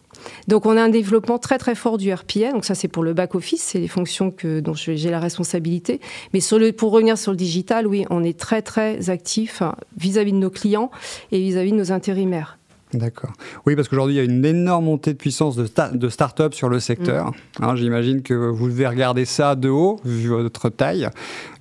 Donc 0.47 0.65
on 0.65 0.77
a 0.77 0.81
un 0.81 0.89
développement 0.89 1.39
très 1.39 1.57
très 1.57 1.75
fort 1.75 1.97
du 1.97 2.13
RPA, 2.13 2.51
donc 2.51 2.65
ça 2.65 2.75
c'est 2.75 2.88
pour 2.88 3.03
le 3.03 3.13
back 3.13 3.35
office, 3.35 3.62
c'est 3.62 3.79
les 3.79 3.88
fonctions 3.88 4.31
que 4.31 4.59
dont 4.59 4.73
j'ai 4.73 5.09
la 5.09 5.19
responsabilité. 5.19 6.00
Mais 6.33 6.39
sur 6.39 6.59
le, 6.59 6.71
pour 6.71 6.91
revenir 6.91 7.17
sur 7.17 7.31
le 7.31 7.38
digital, 7.38 7.88
oui, 7.88 8.06
on 8.09 8.24
est 8.24 8.38
très 8.38 8.62
très 8.62 9.09
actif 9.09 9.63
vis-à-vis 9.97 10.31
-vis 10.31 10.35
de 10.35 10.39
nos 10.39 10.50
clients 10.50 10.91
et 11.31 11.39
vis-à-vis 11.39 11.69
-vis 11.69 11.74
de 11.74 11.77
nos 11.77 11.91
intérimaires. 11.91 12.57
D'accord. 12.93 13.31
Oui, 13.65 13.75
parce 13.75 13.88
qu'aujourd'hui, 13.88 14.15
il 14.15 14.17
y 14.17 14.21
a 14.21 14.23
une 14.23 14.43
énorme 14.43 14.85
montée 14.85 15.13
de 15.13 15.17
puissance 15.17 15.55
de, 15.55 15.67
de 15.93 16.09
start-up 16.09 16.53
sur 16.53 16.69
le 16.69 16.79
secteur. 16.79 17.31
Mm. 17.59 17.75
J'imagine 17.75 18.21
que 18.21 18.33
vous 18.33 18.67
devez 18.67 18.88
regarder 18.88 19.25
ça 19.25 19.55
de 19.55 19.69
haut, 19.69 19.99
vu 20.03 20.29
votre 20.29 20.69
taille. 20.69 21.07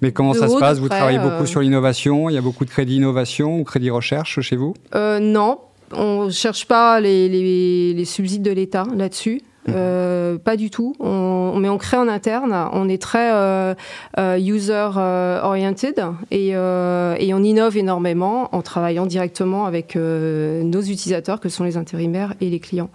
Mais 0.02 0.12
comment 0.12 0.34
ça 0.34 0.48
se 0.48 0.58
passe? 0.58 0.78
Vous 0.78 0.88
travaillez 0.88 1.18
beaucoup 1.18 1.42
euh, 1.42 1.46
sur 1.46 1.60
l'innovation 1.60 2.28
Il 2.28 2.34
y 2.34 2.38
a 2.38 2.42
beaucoup 2.42 2.64
de 2.64 2.70
crédit 2.70 2.96
innovation 2.96 3.58
ou 3.60 3.64
crédit 3.64 3.90
recherche 3.90 4.40
chez 4.40 4.56
vous? 4.56 4.74
Euh, 4.94 5.20
Non, 5.20 5.58
on 5.92 6.26
ne 6.26 6.30
cherche 6.30 6.66
pas 6.66 7.00
les, 7.00 7.28
les, 7.28 7.94
les 7.94 8.04
subsides 8.04 8.42
de 8.42 8.50
l'État 8.50 8.86
là-dessus. 8.96 9.42
Euh, 9.68 10.38
pas 10.38 10.56
du 10.56 10.70
tout. 10.70 10.94
Mais 11.00 11.68
on 11.68 11.78
crée 11.78 11.96
en 11.96 12.08
interne. 12.08 12.54
On 12.72 12.88
est 12.88 13.00
très 13.00 13.32
euh, 13.32 13.74
euh, 14.18 14.38
user-oriented 14.38 16.02
et, 16.30 16.48
et, 16.48 17.34
on 17.34 17.42
innove 17.42 17.76
énormément 17.76 18.54
en 18.54 18.62
travaillant 18.62 19.06
directement 19.06 19.66
avec 19.66 19.96
nos 19.96 20.82
utilisateurs, 20.82 21.40
que 21.40 21.48
sont 21.48 21.64
les 21.64 21.76
intérimaires 21.76 22.34
et 22.40 22.50
les 22.50 22.60
clients. 22.60 22.90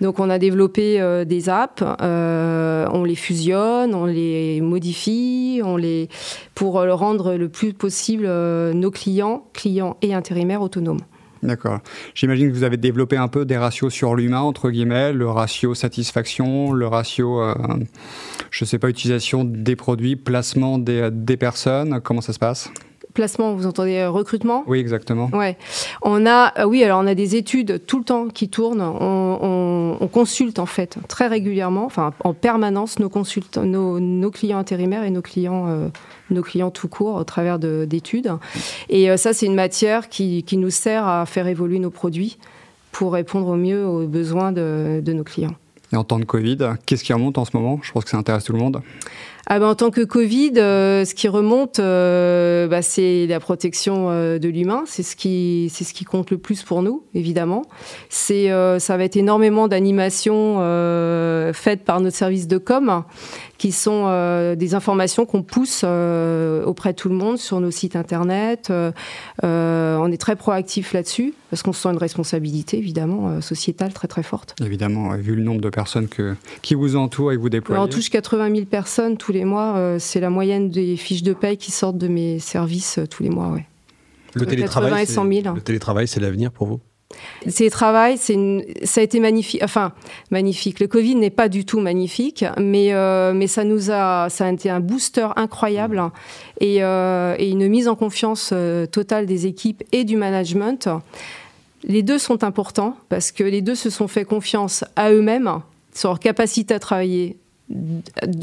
Donc 0.00 0.18
on 0.18 0.30
a 0.30 0.38
développé 0.38 1.24
des 1.26 1.48
apps, 1.50 1.82
on 1.82 3.04
les 3.04 3.14
fusionne, 3.14 3.94
on 3.94 4.06
les 4.06 4.60
modifie, 4.62 5.60
on 5.62 5.76
les 5.76 6.08
pour 6.54 6.74
rendre 6.74 7.34
le 7.34 7.48
plus 7.50 7.74
possible 7.74 8.26
nos 8.26 8.90
clients, 8.90 9.44
clients 9.52 9.96
et 10.00 10.14
intérimaires 10.14 10.62
autonomes. 10.62 11.00
D'accord. 11.42 11.80
J'imagine 12.14 12.50
que 12.50 12.54
vous 12.54 12.64
avez 12.64 12.76
développé 12.76 13.16
un 13.16 13.28
peu 13.28 13.46
des 13.46 13.56
ratios 13.56 13.92
sur 13.92 14.14
l'humain, 14.14 14.40
entre 14.40 14.70
guillemets, 14.70 15.12
le 15.12 15.28
ratio 15.28 15.74
satisfaction, 15.74 16.72
le 16.72 16.86
ratio, 16.86 17.40
euh, 17.40 17.54
je 18.50 18.64
ne 18.64 18.66
sais 18.66 18.78
pas, 18.78 18.90
utilisation 18.90 19.44
des 19.44 19.76
produits, 19.76 20.16
placement 20.16 20.78
des, 20.78 21.08
des 21.10 21.38
personnes. 21.38 22.00
Comment 22.02 22.20
ça 22.20 22.34
se 22.34 22.38
passe? 22.38 22.70
Placement, 23.20 23.54
vous 23.54 23.66
entendez 23.66 23.98
euh, 23.98 24.10
recrutement 24.10 24.64
Oui, 24.66 24.78
exactement. 24.78 25.28
Ouais. 25.34 25.58
On 26.00 26.24
a, 26.24 26.58
euh, 26.58 26.64
oui, 26.64 26.82
alors 26.82 27.00
on 27.00 27.06
a 27.06 27.14
des 27.14 27.36
études 27.36 27.82
tout 27.86 27.98
le 27.98 28.04
temps 28.04 28.28
qui 28.28 28.48
tournent. 28.48 28.80
On, 28.80 29.98
on, 30.00 30.08
consulte 30.08 30.58
en 30.58 30.66
fait 30.66 30.96
très 31.06 31.26
régulièrement, 31.28 31.84
enfin 31.84 32.12
en 32.24 32.32
permanence, 32.32 32.98
nos, 32.98 33.10
consultes, 33.10 33.58
nos, 33.58 34.00
nos 34.00 34.30
clients 34.30 34.58
intérimaires 34.58 35.04
et 35.04 35.10
nos 35.10 35.22
clients 35.22 35.90
nos 36.30 36.42
clients 36.42 36.70
tout 36.70 36.88
court 36.88 37.16
au 37.16 37.24
travers 37.24 37.58
d'études. 37.58 38.32
Et 38.88 39.10
euh, 39.10 39.16
ça, 39.16 39.32
c'est 39.32 39.46
une 39.46 39.54
matière 39.54 40.08
qui, 40.08 40.42
qui, 40.44 40.56
nous 40.56 40.70
sert 40.70 41.06
à 41.06 41.26
faire 41.26 41.46
évoluer 41.46 41.78
nos 41.78 41.90
produits 41.90 42.38
pour 42.92 43.12
répondre 43.12 43.48
au 43.48 43.56
mieux 43.56 43.86
aux 43.86 44.06
besoins 44.06 44.52
de, 44.52 45.00
de 45.04 45.12
nos 45.12 45.24
clients. 45.24 45.54
Et 45.92 45.96
en 45.96 46.04
temps 46.04 46.18
de 46.18 46.24
Covid, 46.24 46.58
qu'est-ce 46.86 47.04
qui 47.04 47.12
remonte 47.12 47.38
en 47.38 47.44
ce 47.44 47.56
moment? 47.56 47.80
Je 47.82 47.92
pense 47.92 48.04
que 48.04 48.10
ça 48.10 48.16
intéresse 48.16 48.44
tout 48.44 48.52
le 48.52 48.58
monde. 48.58 48.80
Ah 49.52 49.58
ben, 49.58 49.66
en 49.66 49.74
tant 49.74 49.90
que 49.90 50.02
Covid, 50.02 50.52
euh, 50.58 51.04
ce 51.04 51.12
qui 51.12 51.26
remonte, 51.26 51.80
euh, 51.80 52.68
bah, 52.68 52.82
c'est 52.82 53.26
la 53.26 53.40
protection 53.40 54.08
de 54.10 54.48
l'humain. 54.48 54.84
C'est 54.86 55.02
ce 55.02 55.16
qui, 55.16 55.68
c'est 55.74 55.82
ce 55.82 55.92
qui 55.92 56.04
compte 56.04 56.30
le 56.30 56.38
plus 56.38 56.62
pour 56.62 56.82
nous, 56.82 57.02
évidemment. 57.14 57.62
C'est, 58.10 58.48
ça 58.78 58.96
va 58.96 59.02
être 59.02 59.16
énormément 59.16 59.66
d'animations 59.66 60.58
faites 61.52 61.84
par 61.84 62.00
notre 62.00 62.16
service 62.16 62.46
de 62.46 62.58
com, 62.58 63.02
qui 63.60 63.72
sont 63.72 64.04
euh, 64.06 64.56
des 64.56 64.74
informations 64.74 65.26
qu'on 65.26 65.42
pousse 65.42 65.82
euh, 65.84 66.64
auprès 66.64 66.92
de 66.92 66.96
tout 66.96 67.10
le 67.10 67.14
monde 67.14 67.36
sur 67.36 67.60
nos 67.60 67.70
sites 67.70 67.94
internet. 67.94 68.70
Euh, 68.70 68.90
on 69.42 70.10
est 70.10 70.16
très 70.16 70.34
proactif 70.34 70.94
là-dessus 70.94 71.34
parce 71.50 71.62
qu'on 71.62 71.74
sent 71.74 71.90
une 71.90 71.98
responsabilité 71.98 72.78
évidemment 72.78 73.42
sociétale 73.42 73.92
très 73.92 74.08
très 74.08 74.22
forte. 74.22 74.54
Évidemment, 74.64 75.14
vu 75.16 75.34
le 75.34 75.42
nombre 75.42 75.60
de 75.60 75.68
personnes 75.68 76.08
que, 76.08 76.36
qui 76.62 76.74
vous 76.74 76.96
entourent 76.96 77.32
et 77.32 77.36
que 77.36 77.40
vous 77.42 77.50
déployez. 77.50 77.82
on 77.82 77.86
touche 77.88 78.08
80 78.08 78.54
000 78.54 78.64
personnes 78.64 79.18
tous 79.18 79.32
les 79.32 79.39
mois. 79.44 79.96
c'est 79.98 80.20
la 80.20 80.30
moyenne 80.30 80.70
des 80.70 80.96
fiches 80.96 81.22
de 81.22 81.32
paye 81.32 81.56
qui 81.56 81.70
sortent 81.70 81.98
de 81.98 82.08
mes 82.08 82.38
services 82.38 82.98
tous 83.10 83.22
les 83.22 83.30
mois. 83.30 83.48
Ouais. 83.48 83.66
Le 84.34 84.46
télétravail, 84.46 84.90
80 84.90 85.02
et 85.02 85.06
100 85.06 85.42
000. 85.42 85.54
Le 85.54 85.60
télétravail, 85.60 86.08
c'est 86.08 86.20
l'avenir 86.20 86.52
pour 86.52 86.66
vous? 86.66 86.80
Télétravail, 87.54 88.16
c'est 88.18 88.34
une... 88.34 88.64
ça 88.84 89.00
a 89.00 89.04
été 89.04 89.18
magnifique. 89.18 89.62
Enfin, 89.64 89.92
magnifique. 90.30 90.78
Le 90.78 90.86
Covid 90.86 91.16
n'est 91.16 91.30
pas 91.30 91.48
du 91.48 91.64
tout 91.64 91.80
magnifique, 91.80 92.44
mais, 92.58 92.92
euh, 92.92 93.32
mais 93.34 93.46
ça 93.46 93.64
nous 93.64 93.90
a, 93.90 94.28
ça 94.28 94.46
a 94.46 94.52
été 94.52 94.70
un 94.70 94.80
booster 94.80 95.26
incroyable 95.36 96.02
et, 96.60 96.82
euh, 96.82 97.34
et 97.38 97.50
une 97.50 97.68
mise 97.68 97.88
en 97.88 97.96
confiance 97.96 98.50
euh, 98.52 98.86
totale 98.86 99.26
des 99.26 99.46
équipes 99.46 99.82
et 99.92 100.04
du 100.04 100.16
management. 100.16 100.88
Les 101.82 102.02
deux 102.02 102.18
sont 102.18 102.44
importants 102.44 102.96
parce 103.08 103.32
que 103.32 103.42
les 103.42 103.62
deux 103.62 103.74
se 103.74 103.90
sont 103.90 104.06
fait 104.06 104.24
confiance 104.24 104.84
à 104.96 105.10
eux-mêmes 105.10 105.60
sur 105.94 106.10
leur 106.10 106.20
capacité 106.20 106.74
à 106.74 106.78
travailler 106.78 107.36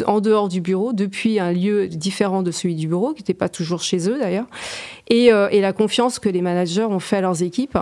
en 0.05 0.22
dehors 0.22 0.48
du 0.48 0.62
bureau, 0.62 0.93
depuis 0.93 1.39
un 1.39 1.51
lieu 1.51 1.88
différent 1.88 2.43
de 2.43 2.51
celui 2.51 2.75
du 2.75 2.88
bureau, 2.88 3.13
qui 3.13 3.22
n'était 3.22 3.34
pas 3.34 3.50
toujours 3.50 3.81
chez 3.81 4.10
eux 4.10 4.17
d'ailleurs, 4.17 4.46
et, 5.10 5.31
euh, 5.31 5.50
et, 5.51 5.62
la 5.62 5.74
confiance 5.74 6.19
que 6.19 6.29
les 6.29 6.41
managers 6.41 6.84
ont 6.84 7.00
fait 7.00 7.17
à 7.17 7.22
leurs 7.22 7.43
équipes. 7.43 7.77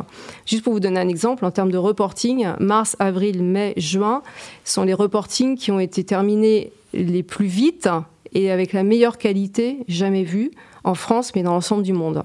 Juste 0.45 0.63
pour 0.63 0.73
vous 0.73 0.79
donner 0.79 0.99
un 0.99 1.07
exemple, 1.07 1.45
en 1.45 1.51
termes 1.51 1.71
de 1.71 1.77
reporting, 1.77 2.47
mars, 2.59 2.95
avril, 2.99 3.43
mai, 3.43 3.73
juin 3.77 4.21
sont 4.63 4.83
les 4.83 4.93
reportings 4.93 5.57
qui 5.57 5.71
ont 5.71 5.79
été 5.79 6.03
terminés 6.03 6.71
les 6.93 7.23
plus 7.23 7.47
vite 7.47 7.89
et 8.33 8.51
avec 8.51 8.73
la 8.73 8.83
meilleure 8.83 9.17
qualité 9.17 9.77
jamais 9.87 10.23
vue 10.23 10.51
en 10.83 10.95
France, 10.95 11.33
mais 11.35 11.43
dans 11.43 11.53
l'ensemble 11.53 11.83
du 11.83 11.93
monde 11.93 12.23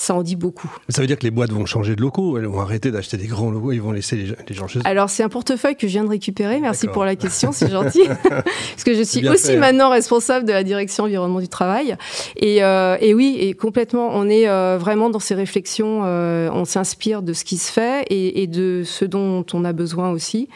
ça 0.00 0.14
en 0.14 0.22
dit 0.22 0.36
beaucoup. 0.36 0.74
Ça 0.88 1.02
veut 1.02 1.06
dire 1.06 1.18
que 1.18 1.24
les 1.24 1.30
boîtes 1.30 1.52
vont 1.52 1.66
changer 1.66 1.94
de 1.94 2.00
locaux, 2.00 2.38
elles 2.38 2.46
vont 2.46 2.60
arrêter 2.60 2.90
d'acheter 2.90 3.18
des 3.18 3.26
grands 3.26 3.50
locaux, 3.50 3.72
ils 3.72 3.82
vont 3.82 3.92
laisser 3.92 4.16
les, 4.16 4.54
gens 4.54 4.66
chez 4.66 4.78
eux. 4.78 4.82
Alors 4.86 5.10
c'est 5.10 5.22
un 5.22 5.28
portefeuille 5.28 5.76
que 5.76 5.86
je 5.86 5.92
viens 5.92 6.04
de 6.04 6.08
récupérer, 6.08 6.58
merci 6.58 6.88
pour 6.88 7.04
la 7.04 7.16
question, 7.16 7.52
c'est 7.52 7.70
gentil. 7.70 8.04
Parce 8.24 8.84
que 8.84 8.94
je 8.94 9.02
suis 9.02 9.28
aussi 9.28 9.58
maintenant 9.58 9.90
responsable 9.90 10.46
de 10.46 10.52
la 10.52 10.64
direction 10.64 11.04
environnement 11.04 11.40
du 11.40 11.48
travail. 11.48 11.98
Et, 12.36 12.64
euh, 12.64 12.96
et 13.02 13.12
oui, 13.12 13.36
et 13.40 13.52
complètement, 13.52 14.08
on 14.14 14.30
est 14.30 14.48
euh, 14.48 14.78
vraiment 14.80 15.10
dans 15.10 15.18
ces 15.18 15.34
réflexions, 15.34 16.00
euh, 16.04 16.48
on 16.50 16.64
s'inspire 16.64 17.20
de 17.20 17.34
ce 17.34 17.44
qui 17.44 17.58
se 17.58 17.70
fait 17.70 18.06
et, 18.08 18.42
et, 18.42 18.46
de 18.46 18.82
ce 18.86 19.04
dont 19.04 19.44
on 19.52 19.66
a 19.66 19.74
besoin 19.74 20.10
aussi. 20.12 20.48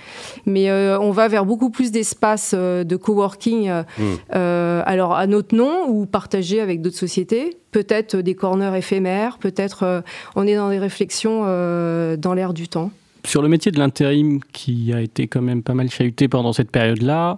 Mais 0.47 0.73
on 0.73 1.11
va 1.11 1.29
vers 1.29 1.45
beaucoup 1.45 1.69
plus 1.69 1.91
d'espaces 1.93 2.55
de 2.55 2.97
coworking, 2.97 3.71
mmh. 3.99 4.03
alors 4.33 5.15
à 5.15 5.27
notre 5.27 5.55
nom 5.55 5.87
ou 5.89 6.07
partagé 6.07 6.63
avec 6.63 6.81
d'autres 6.81 6.97
sociétés 6.97 7.59
peut-être 7.75 8.17
des 8.19 8.37
corners 8.37 8.79
éphémères, 8.79 9.39
peut-être 9.39 9.83
euh, 9.83 10.01
on 10.37 10.47
est 10.47 10.55
dans 10.55 10.71
des 10.71 10.79
réflexions 10.79 11.43
euh, 11.45 12.17
dans 12.17 12.33
l'air 12.33 12.55
du 12.55 12.69
temps. 12.69 12.93
Sur 13.27 13.43
le 13.43 13.49
métier 13.49 13.73
de 13.73 13.81
l'intérim 13.81 14.39
qui 14.53 14.93
a 14.93 15.01
été 15.01 15.27
quand 15.27 15.43
même 15.43 15.65
pas 15.65 15.75
mal 15.75 15.91
chahuté 15.91 16.29
pendant 16.29 16.53
cette 16.53 16.71
période-là, 16.71 17.37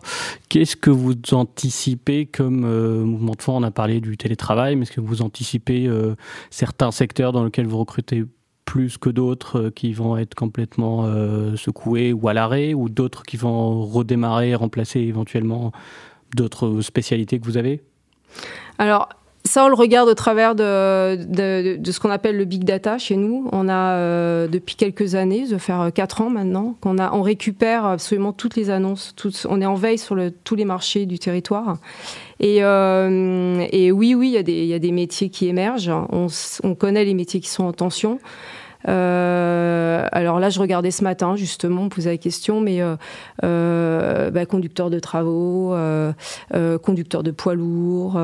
qu'est-ce 0.50 0.76
que 0.76 0.90
vous 0.90 1.14
anticipez 1.33 2.26
comme 2.26 2.64
euh, 2.66 3.02
mouvement 3.02 3.33
de 3.33 3.40
fond? 3.40 3.57
On 3.57 3.62
a 3.62 3.71
parlé 3.71 4.02
du 4.02 4.19
télétravail, 4.19 4.76
mais 4.76 4.83
est-ce 4.83 4.93
que 4.93 5.00
vous 5.00 5.23
anticipez 5.23 5.88
certains 6.50 6.90
secteurs 6.90 7.33
dans 7.33 7.45
lesquels 7.45 7.66
vous 7.66 7.78
recrutez 7.78 8.25
plus 8.66 8.99
que 8.99 9.09
d'autres 9.09 9.71
qui 9.71 9.95
vont 9.95 10.19
être 10.19 10.35
complètement 10.35 11.07
secoués 11.57 12.12
ou 12.12 12.28
à 12.28 12.35
l'arrêt, 12.35 12.75
ou 12.75 12.90
d'autres 12.90 13.23
qui 13.23 13.38
vont 13.38 13.87
redémarrer, 13.87 14.55
remplacer 14.55 15.00
éventuellement 15.00 15.73
d'autres 16.35 16.83
spécialités 16.83 17.38
que 17.38 17.45
vous 17.47 17.57
avez? 17.57 17.81
Alors, 18.78 19.09
ça, 19.47 19.65
on 19.65 19.69
le 19.69 19.75
regarde 19.75 20.09
au 20.09 20.15
travers 20.15 20.55
de, 20.55 21.17
de, 21.17 21.76
de 21.76 21.93
ce 21.93 22.00
qu'on 22.00 22.11
appelle 22.11 22.37
le 22.37 22.45
big 22.45 22.65
data 22.65 22.99
chez 22.99 23.17
nous. 23.17 23.49
On 23.53 23.69
a 23.69 23.93
euh, 23.93 24.49
depuis 24.49 24.76
quelques 24.76 25.15
années, 25.15 25.47
de 25.47 25.59
faire 25.59 25.91
quatre 25.95 26.21
ans 26.21 26.31
maintenant, 26.31 26.76
qu'on 26.81 26.99
a, 26.99 27.12
on 27.12 27.23
récupère 27.23 27.87
absolument 27.87 28.33
toutes 28.33 28.57
les 28.57 28.71
annonces. 28.71 29.12
Toutes, 29.17 29.47
on 29.49 29.61
est 29.61 29.67
en 29.67 29.75
veille 29.75 29.99
sur 29.99 30.15
le, 30.15 30.31
tous 30.31 30.55
les 30.55 30.65
marchés 30.65 31.07
du 31.07 31.19
territoire. 31.19 31.79
Et, 32.41 32.62
euh, 32.62 33.67
et 33.71 33.93
oui, 33.93 34.15
oui, 34.15 34.37
il 34.38 34.49
y, 34.49 34.67
y, 34.67 34.75
a 34.75 34.79
des 34.79 34.93
métiers 34.93 35.31
qui 35.31 35.49
émergent. 35.49 35.91
On, 36.11 36.26
on, 36.62 36.75
connaît 36.75 37.05
les 37.05 37.15
métiers 37.15 37.41
qui 37.41 37.49
sont 37.49 37.65
en 37.65 37.73
tension. 37.73 38.19
Euh, 38.88 40.07
alors 40.12 40.38
là, 40.38 40.50
je 40.50 40.61
regardais 40.61 40.90
ce 40.90 41.02
matin, 41.02 41.37
justement, 41.37 41.83
on 41.83 41.88
posait 41.88 42.11
la 42.11 42.16
question, 42.16 42.61
mais 42.61 42.81
euh, 42.81 42.97
euh, 43.45 44.31
bah, 44.31 44.47
conducteur 44.47 44.90
de 44.90 44.99
travaux, 44.99 45.75
conducteur 46.83 47.23
de 47.23 47.31
poids 47.31 47.55
lourds, 47.55 48.21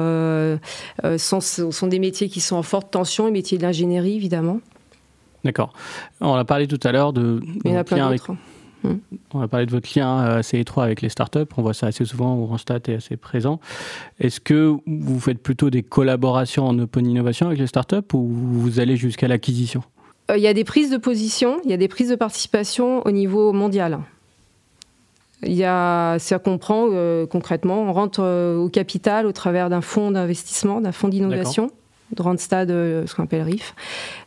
sont, 1.19 1.40
sont 1.40 1.87
des 1.87 1.99
métiers 1.99 2.28
qui 2.28 2.40
sont 2.40 2.57
en 2.57 2.62
forte 2.62 2.90
tension, 2.90 3.26
les 3.26 3.33
métiers 3.33 3.59
de 3.59 3.62
l'ingénierie, 3.62 4.16
évidemment. 4.16 4.61
D'accord. 5.45 5.73
On 6.21 6.35
a 6.35 6.45
parlé 6.45 6.69
tout 6.69 6.81
à 6.85 6.92
l'heure 6.92 7.12
de... 7.12 7.40
Il 7.64 7.73
y 7.73 7.75
en 7.75 7.78
a 7.78 7.85
plein 7.85 8.11
d'autres. 8.11 8.37
Hum. 8.85 8.99
On 9.33 9.40
a 9.40 9.49
parlé 9.49 9.66
de 9.66 9.71
votre 9.71 9.88
lien 9.97 10.19
assez 10.19 10.59
étroit 10.59 10.85
avec 10.85 11.02
les 11.02 11.09
startups. 11.09 11.47
On 11.57 11.62
voit 11.62 11.75
ça 11.75 11.87
assez 11.87 12.04
souvent 12.04 12.45
Randstad 12.47 12.88
est 12.88 12.95
assez 12.97 13.16
présent. 13.16 13.61
Est-ce 14.19 14.40
que 14.40 14.76
vous 14.87 15.21
faites 15.21 15.40
plutôt 15.40 15.71
des 15.71 15.83
collaborations 15.83 16.66
en 16.66 16.76
open 16.78 17.07
innovation 17.07 17.47
avec 17.47 17.61
les 17.61 17.69
startups 17.69 18.12
ou 18.12 18.26
vous 18.28 18.81
allez 18.81 18.97
jusqu'à 18.97 19.28
l'acquisition? 19.28 19.83
Il 20.35 20.41
y 20.41 20.47
a 20.47 20.55
des 20.55 20.64
prises 20.64 20.91
de 20.91 20.97
position, 20.97 21.61
il 21.64 21.71
y 21.71 21.75
a 21.75 21.76
des 21.76 21.88
prises 21.88 22.09
de 22.09 22.14
participation 22.14 23.05
au 23.07 23.11
niveau 23.11 23.52
mondial. 23.52 24.00
Il 25.45 25.55
y 25.55 25.64
a, 25.64 26.19
ça 26.19 26.38
comprend 26.38 26.88
euh, 26.93 27.26
concrètement, 27.26 27.83
on 27.83 27.93
rentre 27.93 28.21
euh, 28.23 28.57
au 28.57 28.69
capital 28.69 29.26
au 29.26 29.33
travers 29.33 29.71
d'un 29.71 29.81
fonds 29.81 30.12
d'investissement, 30.12 30.81
d'un 30.81 30.93
fonds 30.93 31.09
d'innovation 31.09 31.71
de 32.12 32.23
Randstad, 32.23 32.71
euh, 32.71 33.07
ce 33.07 33.14
qu'on 33.14 33.25
appelle 33.25 33.43
RIF. 33.43 33.75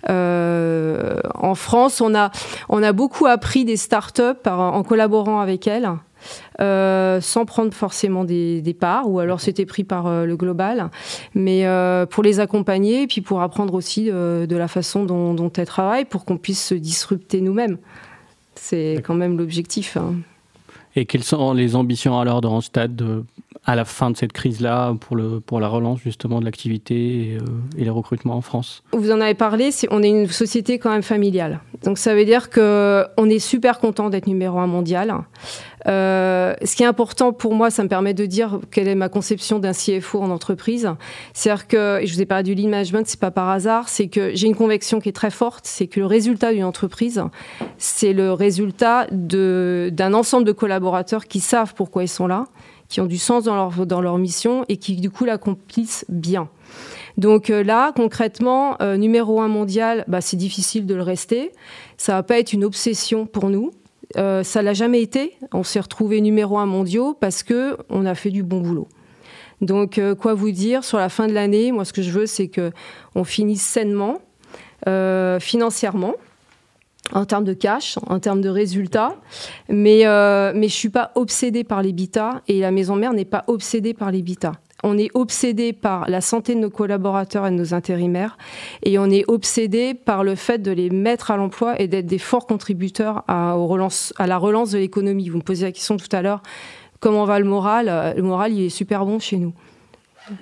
Euh, 0.09 1.19
en 1.35 1.55
France, 1.55 2.01
on 2.01 2.15
a, 2.15 2.31
on 2.67 2.83
a 2.83 2.91
beaucoup 2.91 3.27
appris 3.27 3.63
des 3.63 3.77
startups 3.77 4.45
en 4.45 4.83
collaborant 4.83 5.39
avec 5.39 5.67
elles. 5.67 5.89
Euh, 6.61 7.19
sans 7.21 7.45
prendre 7.45 7.73
forcément 7.73 8.23
des, 8.23 8.61
des, 8.61 8.73
parts, 8.73 9.09
ou 9.09 9.19
alors 9.19 9.41
c'était 9.41 9.65
pris 9.65 9.83
par 9.83 10.07
euh, 10.07 10.25
le 10.25 10.37
global, 10.37 10.89
mais 11.33 11.65
euh, 11.65 12.05
pour 12.05 12.23
les 12.23 12.39
accompagner, 12.39 13.03
et 13.03 13.07
puis 13.07 13.21
pour 13.21 13.41
apprendre 13.41 13.73
aussi 13.73 14.05
de, 14.05 14.55
la 14.55 14.67
façon 14.67 15.03
dont, 15.03 15.33
dont 15.33 15.51
elles 15.57 15.67
travaillent, 15.67 16.05
pour 16.05 16.25
qu'on 16.25 16.37
puisse 16.37 16.63
se 16.63 16.75
disrupter 16.75 17.41
nous-mêmes. 17.41 17.77
C'est 18.55 19.03
quand 19.05 19.15
même 19.15 19.37
l'objectif. 19.37 19.97
Hein. 19.97 20.15
Et 20.95 21.05
quelles 21.05 21.23
sont 21.23 21.53
les 21.53 21.75
ambitions 21.75 22.19
alors 22.19 22.39
de 22.39 22.47
Randstad 22.47 22.95
de, 22.95 23.25
à 23.65 23.75
la 23.75 23.83
fin 23.83 24.11
de 24.11 24.17
cette 24.17 24.31
crise-là 24.31 24.93
pour, 24.99 25.15
le, 25.15 25.39
pour 25.39 25.59
la 25.59 25.67
relance 25.67 25.99
justement 25.99 26.39
de 26.39 26.45
l'activité 26.45 26.95
et, 26.95 27.37
euh, 27.37 27.41
et, 27.77 27.83
les 27.83 27.89
recrutements 27.89 28.35
en 28.35 28.41
France? 28.41 28.83
Vous 28.93 29.11
en 29.11 29.19
avez 29.19 29.33
parlé, 29.33 29.71
on 29.91 30.03
est 30.03 30.09
une 30.09 30.27
société 30.27 30.79
quand 30.79 30.91
même 30.91 31.03
familiale. 31.03 31.59
Donc 31.83 31.97
ça 31.97 32.15
veut 32.15 32.25
dire 32.25 32.49
qu'on 32.49 33.29
est 33.29 33.39
super 33.39 33.79
content 33.79 34.09
d'être 34.09 34.27
numéro 34.27 34.59
un 34.59 34.67
mondial. 34.67 35.13
Euh, 35.87 36.53
ce 36.63 36.75
qui 36.75 36.83
est 36.83 36.87
important 36.87 37.33
pour 37.33 37.53
moi, 37.53 37.69
ça 37.69 37.83
me 37.83 37.89
permet 37.89 38.13
de 38.13 38.25
dire 38.25 38.59
quelle 38.71 38.87
est 38.87 38.95
ma 38.95 39.09
conception 39.09 39.59
d'un 39.59 39.73
CFO 39.73 40.21
en 40.21 40.29
entreprise. 40.29 40.89
C'est-à-dire 41.33 41.67
que, 41.67 42.01
je 42.03 42.13
vous 42.13 42.21
ai 42.21 42.25
parlé 42.25 42.43
du 42.43 42.55
lean 42.55 42.69
management, 42.69 43.05
c'est 43.07 43.19
pas 43.19 43.31
par 43.31 43.49
hasard, 43.49 43.89
c'est 43.89 44.07
que 44.07 44.33
j'ai 44.33 44.47
une 44.47 44.55
conviction 44.55 44.99
qui 44.99 45.09
est 45.09 45.13
très 45.13 45.31
forte, 45.31 45.65
c'est 45.65 45.87
que 45.87 45.99
le 45.99 46.05
résultat 46.05 46.53
d'une 46.53 46.63
entreprise, 46.63 47.23
c'est 47.77 48.13
le 48.13 48.33
résultat 48.33 49.07
d'un 49.11 50.13
ensemble 50.13 50.45
de 50.45 50.51
collaborateurs 50.51 51.25
qui 51.25 51.39
savent 51.39 51.73
pourquoi 51.75 52.03
ils 52.03 52.09
sont 52.09 52.27
là, 52.27 52.45
qui 52.89 53.01
ont 53.01 53.05
du 53.05 53.17
sens 53.17 53.43
dans 53.43 53.55
leur, 53.55 53.85
dans 53.85 54.01
leur 54.01 54.17
mission 54.17 54.65
et 54.69 54.77
qui 54.77 54.95
du 54.95 55.09
coup 55.09 55.25
l'accomplissent 55.25 56.05
bien. 56.09 56.49
Donc 57.17 57.49
euh, 57.49 57.63
là, 57.63 57.91
concrètement, 57.95 58.75
euh, 58.81 58.97
numéro 58.97 59.41
un 59.41 59.47
mondial, 59.47 60.03
bah, 60.07 60.21
c'est 60.21 60.37
difficile 60.37 60.85
de 60.85 60.95
le 60.95 61.01
rester. 61.01 61.51
Ça 61.97 62.13
va 62.13 62.23
pas 62.23 62.39
être 62.39 62.53
une 62.53 62.63
obsession 62.63 63.25
pour 63.25 63.49
nous. 63.49 63.71
Euh, 64.17 64.43
ça 64.43 64.61
l'a 64.61 64.73
jamais 64.73 65.01
été. 65.01 65.37
On 65.51 65.63
s'est 65.63 65.79
retrouvé 65.79 66.21
numéro 66.21 66.57
un 66.57 66.65
mondiaux 66.65 67.13
parce 67.19 67.43
que 67.43 67.77
on 67.89 68.05
a 68.05 68.15
fait 68.15 68.31
du 68.31 68.43
bon 68.43 68.61
boulot. 68.61 68.87
Donc, 69.61 69.97
euh, 69.97 70.15
quoi 70.15 70.33
vous 70.33 70.51
dire 70.51 70.83
sur 70.83 70.97
la 70.97 71.09
fin 71.09 71.27
de 71.27 71.33
l'année? 71.33 71.71
Moi, 71.71 71.85
ce 71.85 71.93
que 71.93 72.01
je 72.01 72.11
veux, 72.11 72.25
c'est 72.25 72.47
que 72.47 72.71
on 73.15 73.23
finisse 73.23 73.61
sainement, 73.61 74.19
euh, 74.87 75.39
financièrement, 75.39 76.13
en 77.13 77.25
termes 77.25 77.43
de 77.43 77.53
cash, 77.53 77.97
en 78.07 78.19
termes 78.19 78.41
de 78.41 78.49
résultats. 78.49 79.15
Mais, 79.69 80.05
euh, 80.05 80.51
mais 80.55 80.67
je 80.67 80.73
suis 80.73 80.89
pas 80.89 81.11
obsédée 81.15 81.63
par 81.63 81.81
les 81.81 81.93
et 82.47 82.59
la 82.59 82.71
maison 82.71 82.95
mère 82.95 83.13
n'est 83.13 83.25
pas 83.25 83.43
obsédée 83.47 83.93
par 83.93 84.11
les 84.11 84.21
on 84.83 84.97
est 84.99 85.09
obsédé 85.15 85.73
par 85.73 86.07
la 86.09 86.21
santé 86.21 86.53
de 86.53 86.59
nos 86.59 86.69
collaborateurs 86.69 87.47
et 87.47 87.51
de 87.51 87.55
nos 87.55 87.73
intérimaires, 87.73 88.37
et 88.83 88.99
on 88.99 89.09
est 89.09 89.23
obsédé 89.27 89.95
par 89.95 90.23
le 90.23 90.35
fait 90.35 90.59
de 90.59 90.71
les 90.71 90.91
mettre 90.91 91.31
à 91.31 91.37
l'emploi 91.37 91.81
et 91.81 91.87
d'être 91.87 92.05
des 92.05 92.19
forts 92.19 92.45
contributeurs 92.45 93.23
à, 93.27 93.55
à 94.17 94.27
la 94.27 94.37
relance 94.37 94.71
de 94.71 94.77
l'économie. 94.77 95.29
Vous 95.29 95.37
me 95.37 95.43
posiez 95.43 95.65
la 95.65 95.71
question 95.71 95.97
tout 95.97 96.13
à 96.13 96.21
l'heure, 96.21 96.43
comment 96.99 97.25
va 97.25 97.39
le 97.39 97.45
moral? 97.45 98.13
Le 98.15 98.21
moral, 98.21 98.53
il 98.53 98.65
est 98.65 98.69
super 98.69 99.05
bon 99.05 99.17
chez 99.17 99.37
nous. 99.37 99.53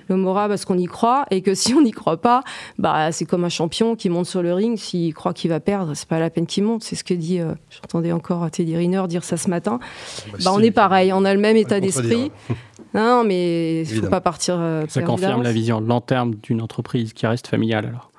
Le 0.08 0.16
moral 0.16 0.48
parce 0.48 0.64
qu'on 0.64 0.78
y 0.78 0.86
croit 0.86 1.26
et 1.30 1.42
que 1.42 1.54
si 1.54 1.74
on 1.74 1.82
n'y 1.82 1.90
croit 1.90 2.20
pas, 2.20 2.42
bah 2.78 3.12
c'est 3.12 3.24
comme 3.24 3.44
un 3.44 3.48
champion 3.48 3.96
qui 3.96 4.08
monte 4.08 4.26
sur 4.26 4.42
le 4.42 4.52
ring. 4.52 4.78
S'il 4.78 5.12
croit 5.14 5.32
qu'il 5.32 5.50
va 5.50 5.60
perdre, 5.60 5.94
c'est 5.94 6.08
pas 6.08 6.18
la 6.18 6.30
peine 6.30 6.46
qu'il 6.46 6.64
monte. 6.64 6.82
C'est 6.82 6.96
ce 6.96 7.04
que 7.04 7.14
dit. 7.14 7.40
Euh, 7.40 7.54
j'entendais 7.70 8.12
encore 8.12 8.50
Teddy 8.50 8.76
Riner 8.76 9.04
dire 9.08 9.24
ça 9.24 9.36
ce 9.36 9.48
matin. 9.50 9.78
Bah, 10.32 10.38
bah 10.44 10.50
on 10.54 10.60
est 10.60 10.70
pareil, 10.70 11.12
on 11.12 11.24
a 11.24 11.34
le 11.34 11.40
même 11.40 11.56
état 11.56 11.80
d'esprit. 11.80 12.30
Non, 12.94 13.24
mais 13.24 13.82
il 13.82 13.96
ne 13.96 14.02
faut 14.02 14.08
pas 14.08 14.20
partir. 14.20 14.54
Euh, 14.56 14.84
Ça 14.88 15.02
confirme 15.02 15.42
la 15.42 15.50
vision 15.50 15.80
long 15.80 16.00
terme 16.00 16.36
d'une 16.36 16.62
entreprise 16.62 17.12
qui 17.12 17.26
reste 17.26 17.48
familiale 17.48 17.86
alors 17.86 18.12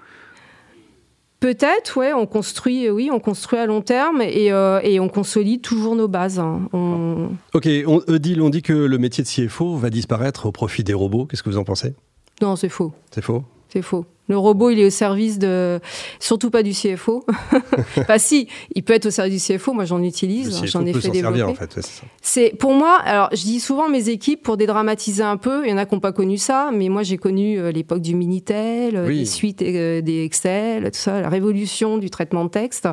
Peut-être, 1.39 1.97
ouais, 1.97 2.13
on 2.13 2.25
construit, 2.25 2.89
oui, 2.89 3.09
on 3.11 3.19
construit 3.19 3.59
à 3.59 3.65
long 3.65 3.81
terme 3.81 4.21
et, 4.21 4.51
euh, 4.51 4.79
et 4.83 4.99
on 4.99 5.09
consolide 5.09 5.61
toujours 5.61 5.95
nos 5.95 6.07
bases. 6.07 6.39
Hein. 6.39 6.67
On... 6.73 7.29
Ok, 7.53 7.67
on, 7.85 8.01
Odile, 8.07 8.41
on 8.41 8.49
dit 8.49 8.61
que 8.61 8.73
le 8.73 8.97
métier 8.97 9.23
de 9.23 9.29
CFO 9.29 9.75
va 9.75 9.89
disparaître 9.89 10.45
au 10.45 10.51
profit 10.51 10.83
des 10.83 10.93
robots. 10.93 11.25
Qu'est-ce 11.25 11.43
que 11.43 11.49
vous 11.49 11.57
en 11.57 11.63
pensez? 11.63 11.93
Non, 12.41 12.55
c'est 12.55 12.69
faux. 12.69 12.93
C'est 13.11 13.21
faux? 13.21 13.43
C'est 13.69 13.81
faux. 13.81 14.05
Le 14.27 14.37
robot, 14.37 14.71
il 14.71 14.79
est 14.79 14.85
au 14.85 14.89
service 14.89 15.37
de, 15.37 15.79
surtout 16.19 16.49
pas 16.49 16.63
du 16.63 16.71
CFO. 16.71 17.25
enfin, 17.97 18.17
si, 18.17 18.47
il 18.73 18.83
peut 18.83 18.93
être 18.93 19.05
au 19.05 19.11
service 19.11 19.47
du 19.47 19.53
CFO. 19.53 19.73
Moi, 19.73 19.85
j'en 19.85 20.01
utilise, 20.01 20.65
j'en 20.65 20.85
ai 20.85 20.93
fait 20.93 21.09
développer. 21.09 21.43
en 21.43 21.53
fait, 21.53 21.79
c'est 22.21 22.53
pour 22.57 22.73
moi. 22.73 22.97
Alors, 23.03 23.29
je 23.33 23.43
dis 23.43 23.59
souvent 23.59 23.87
mes 23.87 24.09
équipes 24.09 24.41
pour 24.41 24.57
dédramatiser 24.57 25.23
un 25.23 25.37
peu. 25.37 25.65
Il 25.65 25.69
y 25.69 25.73
en 25.73 25.77
a 25.77 25.85
qui 25.85 25.93
n'ont 25.93 26.01
pas 26.01 26.11
connu 26.11 26.37
ça, 26.37 26.71
mais 26.73 26.89
moi, 26.89 27.03
j'ai 27.03 27.17
connu 27.17 27.59
euh, 27.59 27.71
l'époque 27.71 28.01
du 28.01 28.15
Minitel, 28.15 28.95
euh, 28.95 29.09
les 29.09 29.25
suites 29.25 29.61
euh, 29.61 30.01
des 30.01 30.23
Excel, 30.23 30.83
tout 30.85 30.89
ça, 30.93 31.21
la 31.21 31.29
révolution 31.29 31.97
du 31.97 32.09
traitement 32.09 32.45
de 32.45 32.49
texte. 32.49 32.87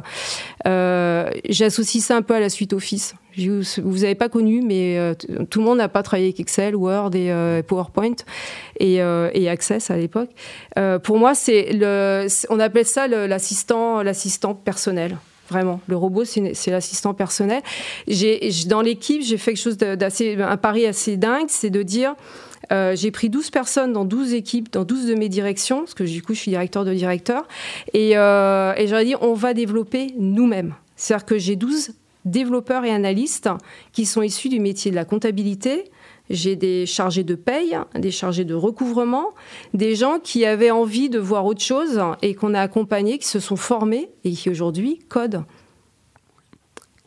Euh, 0.66 1.30
J'associe 1.48 2.04
ça 2.04 2.16
un 2.16 2.22
peu 2.22 2.34
à 2.34 2.40
la 2.40 2.48
suite 2.48 2.72
Office. 2.72 3.14
Vous 3.36 3.98
n'avez 3.98 4.14
pas 4.14 4.28
connu, 4.28 4.62
mais 4.62 4.98
euh, 4.98 5.14
tout 5.48 5.60
le 5.60 5.64
monde 5.64 5.78
n'a 5.78 5.88
pas 5.88 6.02
travaillé 6.02 6.26
avec 6.28 6.40
Excel, 6.40 6.76
Word 6.76 7.14
et 7.14 7.32
euh, 7.32 7.62
PowerPoint 7.62 8.16
et, 8.78 9.02
euh, 9.02 9.30
et, 9.32 9.48
Access 9.48 9.90
à 9.90 9.96
l'époque. 9.96 10.30
pour 11.02 11.18
moi, 11.18 11.34
c'est 11.34 11.72
le, 11.72 12.26
on 12.50 12.60
appelle 12.60 12.86
ça 12.86 13.06
l'assistant, 13.08 14.02
l'assistant 14.02 14.54
personnel. 14.54 15.18
Vraiment, 15.50 15.80
le 15.86 15.96
robot, 15.96 16.24
c'est 16.24 16.70
l'assistant 16.70 17.12
personnel. 17.12 17.62
Dans 18.68 18.80
l'équipe, 18.80 19.22
j'ai 19.22 19.36
fait 19.36 19.52
quelque 19.52 19.62
chose 19.62 19.76
d'assez, 19.76 20.40
un 20.40 20.56
pari 20.56 20.86
assez 20.86 21.16
dingue, 21.18 21.46
c'est 21.48 21.68
de 21.68 21.82
dire, 21.82 22.14
j'ai 22.70 23.10
pris 23.10 23.28
12 23.28 23.50
personnes 23.50 23.92
dans 23.92 24.06
12 24.06 24.32
équipes, 24.32 24.72
dans 24.72 24.84
12 24.84 25.06
de 25.06 25.14
mes 25.14 25.28
directions, 25.28 25.80
parce 25.80 25.94
que 25.94 26.04
du 26.04 26.22
coup, 26.22 26.32
je 26.32 26.40
suis 26.40 26.50
directeur 26.50 26.84
de 26.86 26.94
directeur, 26.94 27.46
et, 27.92 28.16
euh, 28.16 28.72
et 28.76 28.86
j'aurais 28.86 29.04
dit, 29.04 29.14
on 29.20 29.34
va 29.34 29.52
développer 29.52 30.14
nous-mêmes. 30.18 30.74
C'est-à-dire 30.96 31.26
que 31.26 31.38
j'ai 31.38 31.56
12 31.56 31.92
développeurs 32.24 32.84
et 32.84 32.90
analystes 32.90 33.48
qui 33.92 34.06
sont 34.06 34.22
issus 34.22 34.48
du 34.48 34.60
métier 34.60 34.90
de 34.90 34.96
la 34.96 35.04
comptabilité. 35.04 35.90
J'ai 36.30 36.56
des 36.56 36.86
chargés 36.86 37.24
de 37.24 37.34
paye, 37.34 37.76
des 37.94 38.10
chargés 38.10 38.44
de 38.44 38.54
recouvrement, 38.54 39.30
des 39.74 39.94
gens 39.94 40.18
qui 40.22 40.44
avaient 40.44 40.70
envie 40.70 41.10
de 41.10 41.18
voir 41.18 41.44
autre 41.44 41.60
chose 41.60 42.00
et 42.22 42.34
qu'on 42.34 42.54
a 42.54 42.60
accompagnés, 42.60 43.18
qui 43.18 43.28
se 43.28 43.40
sont 43.40 43.56
formés 43.56 44.08
et 44.24 44.30
qui 44.32 44.48
aujourd'hui 44.48 45.00
codent. 45.08 45.44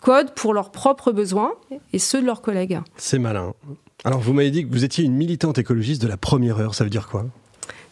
Codent 0.01 0.33
pour 0.35 0.53
leurs 0.53 0.71
propres 0.71 1.11
besoins 1.11 1.53
et 1.93 1.99
ceux 1.99 2.21
de 2.21 2.25
leurs 2.25 2.41
collègues. 2.41 2.79
C'est 2.97 3.17
malin. 3.17 3.53
Alors 4.03 4.19
vous 4.19 4.33
m'avez 4.33 4.51
dit 4.51 4.67
que 4.67 4.71
vous 4.71 4.83
étiez 4.83 5.03
une 5.03 5.15
militante 5.15 5.57
écologiste 5.57 6.01
de 6.01 6.07
la 6.07 6.17
première 6.17 6.59
heure, 6.59 6.75
ça 6.75 6.83
veut 6.83 6.91
dire 6.91 7.07
quoi? 7.07 7.25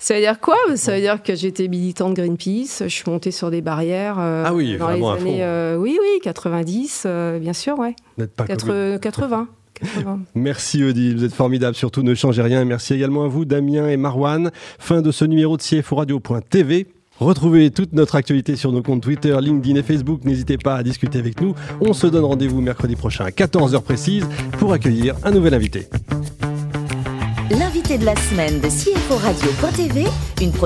Ça 0.04 0.16
veut 0.16 0.20
dire 0.20 0.38
quoi? 0.42 0.58
Ça 0.76 0.96
veut 0.96 1.00
dire 1.00 1.24
que 1.24 1.34
j'étais 1.34 1.70
militante 1.70 2.14
Greenpeace, 2.14 2.82
je 2.82 2.88
suis 2.90 3.10
montée 3.10 3.32
sur 3.32 3.50
des 3.50 3.62
barrières 3.62 4.18
euh, 4.20 4.44
ah 4.46 4.54
oui, 4.54 4.76
dans 4.78 4.90
les 4.90 5.02
années 5.02 5.44
euh, 5.46 5.78
oui 5.78 5.98
oui 5.98 6.20
90 6.22 7.04
euh, 7.06 7.40
bien 7.40 7.54
sûr 7.54 7.80
ouais. 7.80 7.96
Pas 8.36 8.44
80, 8.44 8.98
80. 8.98 9.48
Merci 10.36 10.84
Odile, 10.84 11.16
vous 11.16 11.24
êtes 11.24 11.34
formidable, 11.34 11.78
surtout 11.78 12.04
ne 12.04 12.14
changez 12.16 12.42
rien. 12.42 12.66
Merci 12.66 12.96
également 12.96 13.24
à 13.24 13.30
vous 13.30 13.46
Damien 13.46 13.88
et 13.88 13.96
Marwan. 13.96 14.52
Fin 14.78 15.02
de 15.02 15.10
ce 15.10 15.24
numéro 15.24 15.56
de 15.56 15.62
CFO 15.62 15.96
Radio.tv. 15.96 16.88
Retrouvez 17.20 17.72
toute 17.72 17.94
notre 17.94 18.16
actualité 18.16 18.58
sur 18.58 18.74
nos 18.74 18.82
comptes 18.82 19.04
Twitter, 19.04 19.38
LinkedIn 19.40 19.80
et 19.80 19.84
Facebook. 19.84 20.26
N'hésitez 20.26 20.58
pas 20.58 20.76
à 20.76 20.84
discuter 20.84 21.18
avec 21.18 21.40
nous. 21.40 21.56
On 21.80 21.94
se 21.94 22.08
donne 22.08 22.26
rendez-vous 22.26 22.60
mercredi 22.60 22.98
prochain 22.98 23.24
à 23.24 23.30
14h 23.30 23.82
précise 23.82 24.28
pour 24.60 24.74
accueillir 24.74 25.16
un 25.24 25.32
nouvel 25.32 25.54
invité 25.54 25.88
l'invité 27.52 27.98
de 27.98 28.06
la 28.06 28.16
semaine 28.16 28.60
de 28.60 28.68
CFO 28.68 29.18
Radio.tv, 29.18 30.06
une 30.42 30.52
production 30.52 30.64